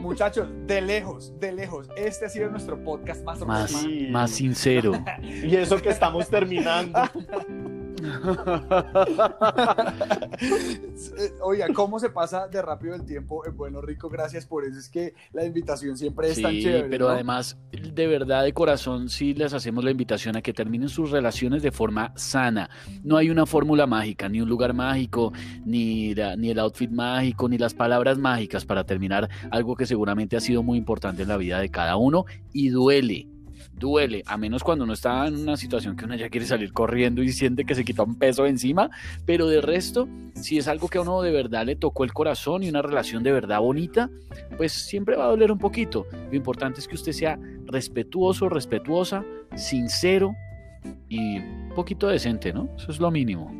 Muchachos, 0.00 0.48
de 0.66 0.80
lejos, 0.80 1.38
de 1.38 1.52
lejos, 1.52 1.88
este 1.94 2.24
ha 2.24 2.28
sido 2.30 2.50
nuestro 2.50 2.82
podcast 2.82 3.22
más 3.22 3.40
más, 3.40 3.86
más 4.10 4.30
sincero. 4.30 4.92
y 5.22 5.54
eso 5.56 5.80
que 5.80 5.90
estamos 5.90 6.28
terminando. 6.28 6.98
Oiga, 11.42 11.68
¿cómo 11.74 11.98
se 11.98 12.10
pasa 12.10 12.48
de 12.48 12.62
rápido 12.62 12.94
el 12.94 13.04
tiempo 13.04 13.44
en 13.46 13.56
Bueno 13.56 13.80
Rico? 13.80 14.08
Gracias 14.08 14.46
por 14.46 14.64
eso. 14.64 14.78
Es 14.78 14.88
que 14.88 15.14
la 15.32 15.44
invitación 15.44 15.96
siempre 15.96 16.30
es 16.30 16.40
tan 16.40 16.52
chévere. 16.52 16.88
Pero 16.88 17.08
además, 17.08 17.58
de 17.72 18.06
verdad, 18.06 18.44
de 18.44 18.52
corazón, 18.52 19.08
sí 19.08 19.34
les 19.34 19.54
hacemos 19.54 19.84
la 19.84 19.90
invitación 19.90 20.36
a 20.36 20.42
que 20.42 20.52
terminen 20.52 20.88
sus 20.88 21.10
relaciones 21.10 21.62
de 21.62 21.72
forma 21.72 22.12
sana. 22.16 22.70
No 23.02 23.16
hay 23.16 23.30
una 23.30 23.46
fórmula 23.46 23.86
mágica, 23.86 24.28
ni 24.28 24.40
un 24.40 24.48
lugar 24.48 24.74
mágico, 24.74 25.32
ni, 25.64 26.14
ni 26.36 26.50
el 26.50 26.58
outfit 26.58 26.90
mágico, 26.90 27.48
ni 27.48 27.58
las 27.58 27.74
palabras 27.74 28.18
mágicas 28.18 28.64
para 28.64 28.84
terminar 28.84 29.28
algo 29.50 29.76
que 29.76 29.86
seguramente 29.86 30.36
ha 30.36 30.40
sido 30.40 30.62
muy 30.62 30.78
importante 30.78 31.22
en 31.22 31.28
la 31.28 31.36
vida 31.36 31.60
de 31.60 31.70
cada 31.70 31.96
uno 31.96 32.24
y 32.52 32.68
duele 32.68 33.28
duele, 33.80 34.22
a 34.26 34.36
menos 34.36 34.62
cuando 34.62 34.84
uno 34.84 34.92
está 34.92 35.26
en 35.26 35.36
una 35.36 35.56
situación 35.56 35.96
que 35.96 36.04
uno 36.04 36.14
ya 36.14 36.28
quiere 36.28 36.46
salir 36.46 36.72
corriendo 36.72 37.22
y 37.22 37.32
siente 37.32 37.64
que 37.64 37.74
se 37.74 37.84
quita 37.84 38.04
un 38.04 38.16
peso 38.16 38.46
encima, 38.46 38.90
pero 39.26 39.48
de 39.48 39.60
resto, 39.60 40.08
si 40.34 40.58
es 40.58 40.68
algo 40.68 40.86
que 40.86 40.98
a 40.98 41.00
uno 41.00 41.22
de 41.22 41.32
verdad 41.32 41.66
le 41.66 41.74
tocó 41.74 42.04
el 42.04 42.12
corazón 42.12 42.62
y 42.62 42.68
una 42.68 42.82
relación 42.82 43.24
de 43.24 43.32
verdad 43.32 43.58
bonita, 43.58 44.08
pues 44.56 44.72
siempre 44.72 45.16
va 45.16 45.24
a 45.24 45.28
doler 45.28 45.50
un 45.50 45.58
poquito. 45.58 46.06
Lo 46.30 46.36
importante 46.36 46.78
es 46.78 46.86
que 46.86 46.94
usted 46.94 47.12
sea 47.12 47.38
respetuoso, 47.66 48.48
respetuosa, 48.48 49.24
sincero 49.56 50.36
y 51.08 51.38
un 51.38 51.72
poquito 51.74 52.06
decente, 52.06 52.52
¿no? 52.52 52.68
Eso 52.76 52.92
es 52.92 53.00
lo 53.00 53.10
mínimo. 53.10 53.50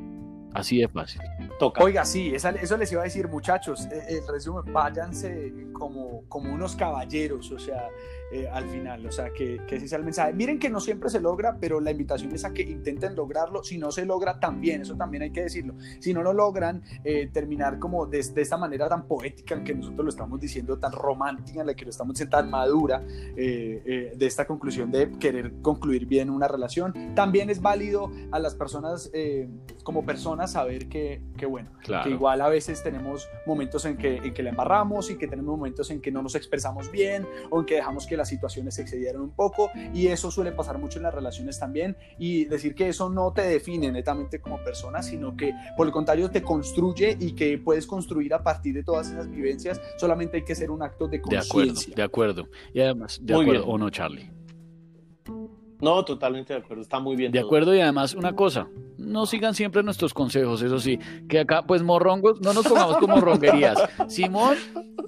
Así 0.53 0.79
de 0.79 0.89
fácil. 0.89 1.21
Toca. 1.59 1.83
Oiga, 1.83 2.05
sí, 2.05 2.33
eso 2.35 2.77
les 2.77 2.91
iba 2.91 3.03
a 3.03 3.05
decir, 3.05 3.29
muchachos, 3.29 3.87
eh, 3.87 4.19
el 4.21 4.27
resumen, 4.27 4.73
váyanse 4.73 5.53
como, 5.73 6.25
como 6.29 6.53
unos 6.53 6.75
caballeros, 6.75 7.53
o 7.53 7.59
sea, 7.59 7.89
eh, 8.33 8.49
al 8.49 8.69
final. 8.69 9.05
O 9.07 9.13
sea, 9.13 9.33
que, 9.33 9.61
ese 9.69 9.89
sea 9.89 9.99
el 9.99 10.05
mensaje. 10.05 10.33
Miren 10.33 10.59
que 10.59 10.71
no 10.71 10.79
siempre 10.81 11.11
se 11.11 11.21
logra, 11.21 11.57
pero 11.61 11.81
la 11.81 11.91
invitación 11.91 12.33
es 12.33 12.45
a 12.45 12.53
que 12.53 12.63
intenten 12.63 13.17
lograrlo. 13.17 13.65
Si 13.65 13.77
no 13.77 13.91
se 13.91 14.05
logra, 14.05 14.39
también, 14.39 14.83
eso 14.83 14.97
también 14.97 15.25
hay 15.25 15.33
que 15.33 15.43
decirlo. 15.43 15.75
Si 15.99 16.15
no 16.15 16.23
lo 16.23 16.33
logran, 16.33 16.83
eh, 17.03 17.29
terminar 17.33 17.79
como 17.79 18.07
de, 18.07 18.21
esta 18.21 18.57
manera 18.57 18.89
tan 18.89 19.07
poética 19.07 19.55
en 19.55 19.65
que 19.65 19.75
nosotros 19.75 20.05
lo 20.05 20.11
estamos 20.11 20.41
diciendo, 20.41 20.79
tan 20.79 20.93
romántica, 20.93 21.61
en 21.61 21.67
la 21.67 21.75
que 21.75 21.85
lo 21.85 21.91
estamos 21.91 22.15
diciendo 22.15 22.37
tan 22.37 22.51
madura, 22.51 23.03
eh, 23.07 24.13
de 24.17 24.27
esta 24.27 24.47
conclusión 24.47 24.91
de 24.91 25.11
querer 25.19 25.55
concluir 25.61 26.07
bien 26.07 26.31
una 26.31 26.47
relación. 26.47 27.15
También 27.15 27.51
es 27.51 27.61
válido 27.61 28.11
a 28.31 28.39
las 28.39 28.55
personas, 28.55 29.11
como 29.83 30.05
personas, 30.05 30.53
saber 30.53 30.89
que, 30.89 31.23
que 31.37 31.47
bueno, 31.47 31.71
que 31.83 32.11
igual 32.11 32.41
a 32.41 32.49
veces 32.49 32.83
tenemos 32.83 33.29
momentos 33.47 33.85
en 33.85 33.97
que, 33.97 34.17
en 34.19 34.33
que 34.33 34.43
la 34.43 34.51
embarramos 34.51 35.11
y 35.11 35.17
que 35.17 35.27
tenemos 35.27 35.57
momentos 35.57 35.91
en 35.91 36.01
que 36.01 36.13
no 36.13 36.23
nos 36.23 36.35
expresamos 36.35 36.91
bien 36.91 37.27
o 37.51 37.61
en 37.61 37.67
que 37.67 37.75
dejamos 37.77 38.07
que 38.07 38.20
las 38.21 38.29
situaciones 38.29 38.75
se 38.75 38.83
excedieron 38.83 39.23
un 39.23 39.31
poco 39.31 39.71
y 39.95 40.07
eso 40.07 40.31
suele 40.31 40.53
pasar 40.53 40.79
mucho 40.79 40.99
en 40.99 41.05
las 41.05 41.15
relaciones 41.15 41.59
también 41.59 41.97
y 42.19 42.45
decir 42.45 42.75
que 42.75 42.89
eso 42.89 43.09
no 43.09 43.33
te 43.33 43.43
define 43.43 43.91
netamente 43.91 44.41
como 44.41 44.63
persona, 44.63 45.03
sino 45.03 45.37
que 45.37 45.55
por 45.77 45.87
el 45.87 45.93
contrario 45.93 46.31
te 46.31 46.43
construye 46.43 47.17
y 47.19 47.33
que 47.33 47.59
puedes 47.59 47.87
construir 47.87 48.35
a 48.35 48.43
partir 48.43 48.75
de 48.75 48.83
todas 48.83 49.11
esas 49.11 49.31
vivencias, 49.31 49.81
solamente 49.97 50.37
hay 50.37 50.45
que 50.45 50.55
ser 50.55 50.71
un 50.71 50.83
acto 50.83 51.09
de 51.09 51.21
conciencia. 51.21 51.95
De 51.95 52.03
acuerdo, 52.03 52.35
de 52.35 52.43
acuerdo. 52.43 52.71
Y 52.75 52.81
además, 52.81 53.19
de 53.23 53.35
acuerdo 53.35 53.67
o 53.67 53.79
no, 53.79 53.91
Charlie. 53.91 54.40
No, 55.81 56.05
totalmente 56.05 56.53
de 56.53 56.61
acuerdo, 56.61 56.83
está 56.83 57.01
muy 57.01 57.17
bien. 57.17 57.33
De 57.33 57.41
acuerdo, 57.41 57.75
y 57.75 57.81
además 57.81 58.15
una 58.15 58.35
cosa, 58.35 58.69
no 58.99 59.27
sigan 59.27 59.55
siempre 59.55 59.83
nuestros 59.83 60.15
consejos, 60.15 60.63
eso 60.63 60.79
sí, 60.79 60.99
que 61.29 61.41
acá 61.41 61.63
pues 61.63 61.83
morrongos, 61.83 62.41
no 62.41 62.53
nos 62.53 62.67
pongamos 62.67 62.97
como 62.99 63.17
morronguerías. 63.17 63.79
Simón 64.09 64.57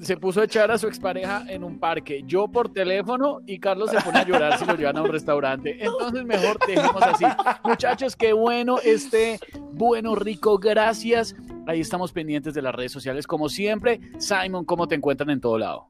se 0.00 0.16
puso 0.16 0.40
a 0.40 0.44
echar 0.44 0.70
a 0.70 0.78
su 0.78 0.87
expareja 0.87 1.44
en 1.48 1.62
un 1.64 1.78
parque, 1.78 2.22
yo 2.26 2.48
por 2.48 2.72
teléfono 2.72 3.40
y 3.46 3.58
Carlos 3.58 3.90
se 3.90 4.00
pone 4.00 4.18
a 4.18 4.26
llorar 4.26 4.58
si 4.58 4.64
lo 4.64 4.74
llevan 4.74 4.96
a 4.96 5.02
un 5.02 5.11
restaurante. 5.11 5.76
Entonces 5.85 6.24
mejor 6.24 6.58
dejemos 6.66 7.02
así. 7.02 7.24
Muchachos, 7.64 8.16
qué 8.16 8.32
bueno 8.32 8.78
este 8.82 9.38
bueno, 9.72 10.14
rico, 10.14 10.58
gracias 10.58 11.35
Ahí 11.66 11.80
estamos 11.80 12.12
pendientes 12.12 12.54
de 12.54 12.62
las 12.62 12.74
redes 12.74 12.92
sociales 12.92 13.26
como 13.26 13.48
siempre. 13.48 14.00
Simon, 14.18 14.64
¿cómo 14.64 14.88
te 14.88 14.96
encuentran 14.96 15.30
en 15.30 15.40
todo 15.40 15.58
lado? 15.58 15.88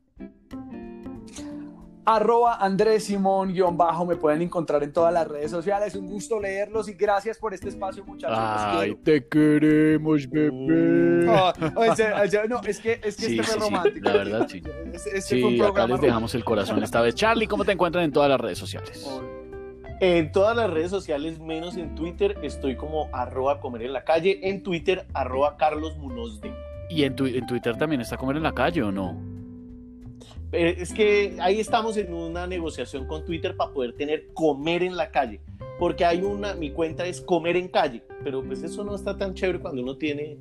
Arroba 2.05 2.57
Andrés 2.57 3.05
Simón 3.05 3.53
guion 3.53 3.77
bajo, 3.77 4.05
me 4.05 4.17
pueden 4.17 4.43
encontrar 4.43 4.83
en 4.83 4.93
todas 4.93 5.13
las 5.13 5.27
redes 5.29 5.51
sociales. 5.51 5.95
Un 5.95 6.07
gusto 6.07 6.41
leerlos 6.41 6.89
y 6.89 6.95
gracias 6.95 7.39
por 7.39 7.55
este 7.55 7.69
espacio, 7.69 8.05
muchachos. 8.05 8.37
Ay, 8.39 8.95
te 8.97 9.27
queremos, 9.27 10.29
bebé. 10.29 11.27
Ah, 11.29 11.53
no, 12.49 12.61
es 12.63 12.81
que, 12.81 13.01
es 13.03 13.17
que 13.17 13.27
este 13.27 13.43
fue 13.43 13.57
romántico. 13.57 14.09
La 14.09 14.13
verdad, 14.13 14.47
sí. 14.49 14.63
Este, 14.93 15.41
fue 15.41 15.55
un 15.55 15.63
acá 15.63 15.87
les 15.87 16.01
dejamos 16.01 16.35
el 16.35 16.45
corazón 16.45 16.83
esta 16.83 17.01
vez. 17.01 17.15
Charlie, 17.15 17.47
¿cómo 17.47 17.65
te 17.65 17.73
encuentran 17.73 18.05
en 18.05 18.13
todas 18.13 18.29
las 18.29 18.41
redes 18.41 18.59
sociales? 18.59 19.09
En 20.01 20.33
todas 20.33 20.57
las 20.57 20.69
redes 20.69 20.91
sociales, 20.91 21.39
menos 21.39 21.77
en 21.77 21.95
Twitter, 21.95 22.37
estoy 22.43 22.75
como 22.75 23.09
arroba 23.13 23.61
comer 23.61 23.83
en 23.83 23.93
la 23.93 24.05
calle. 24.05 24.41
En 24.43 24.65
Twitter, 24.65 25.07
arroba 25.15 25.57
Carlos 25.57 25.97
Munozde. 25.97 26.53
¿Y 26.91 27.05
en, 27.05 27.15
en 27.19 27.47
Twitter 27.47 27.77
también 27.77 28.01
está 28.01 28.17
comer 28.17 28.37
en 28.37 28.43
la 28.43 28.53
calle 28.53 28.83
o 28.83 28.91
no? 28.91 29.32
Eh, 30.53 30.77
es 30.79 30.93
que 30.93 31.37
ahí 31.41 31.61
estamos 31.61 31.97
en 31.97 32.13
una 32.13 32.47
negociación 32.47 33.07
con 33.07 33.25
Twitter 33.25 33.57
para 33.57 33.73
poder 33.73 33.95
tener 33.95 34.33
comer 34.35 34.83
en 34.83 34.97
la 34.97 35.11
calle, 35.11 35.41
porque 35.79 36.05
hay 36.05 36.23
una, 36.23 36.55
mi 36.55 36.71
cuenta 36.71 37.07
es 37.07 37.21
comer 37.23 37.57
en 37.57 37.69
calle, 37.69 38.03
pero 38.23 38.45
pues 38.45 38.63
eso 38.63 38.85
no 38.85 38.95
está 38.95 39.17
tan 39.17 39.35
chévere 39.35 39.61
cuando 39.61 39.83
uno 39.83 39.97
tiene 39.97 40.37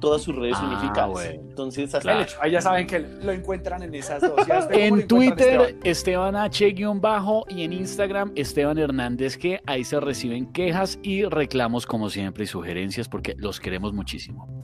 todas 0.00 0.22
sus 0.22 0.34
redes 0.34 0.56
ah, 0.58 0.66
unificadas. 0.66 1.26
Entonces, 1.26 1.94
hasta 1.94 2.26
ahí 2.40 2.50
ya 2.50 2.60
saben 2.60 2.86
que 2.86 3.00
lo 3.00 3.32
encuentran 3.32 3.82
en 3.82 3.94
esas 3.94 4.22
dos. 4.22 4.34
en 4.70 5.06
Twitter, 5.06 5.76
Esteban, 5.84 6.34
H-bajo 6.34 7.44
y 7.48 7.62
en 7.62 7.74
Instagram, 7.74 8.32
Esteban 8.34 8.78
Hernández, 8.78 9.36
que 9.36 9.60
ahí 9.66 9.84
se 9.84 10.00
reciben 10.00 10.50
quejas 10.52 10.98
y 11.02 11.24
reclamos 11.24 11.86
como 11.86 12.10
siempre 12.10 12.44
y 12.44 12.46
sugerencias 12.46 13.08
porque 13.08 13.34
los 13.36 13.60
queremos 13.60 13.92
muchísimo. 13.92 14.59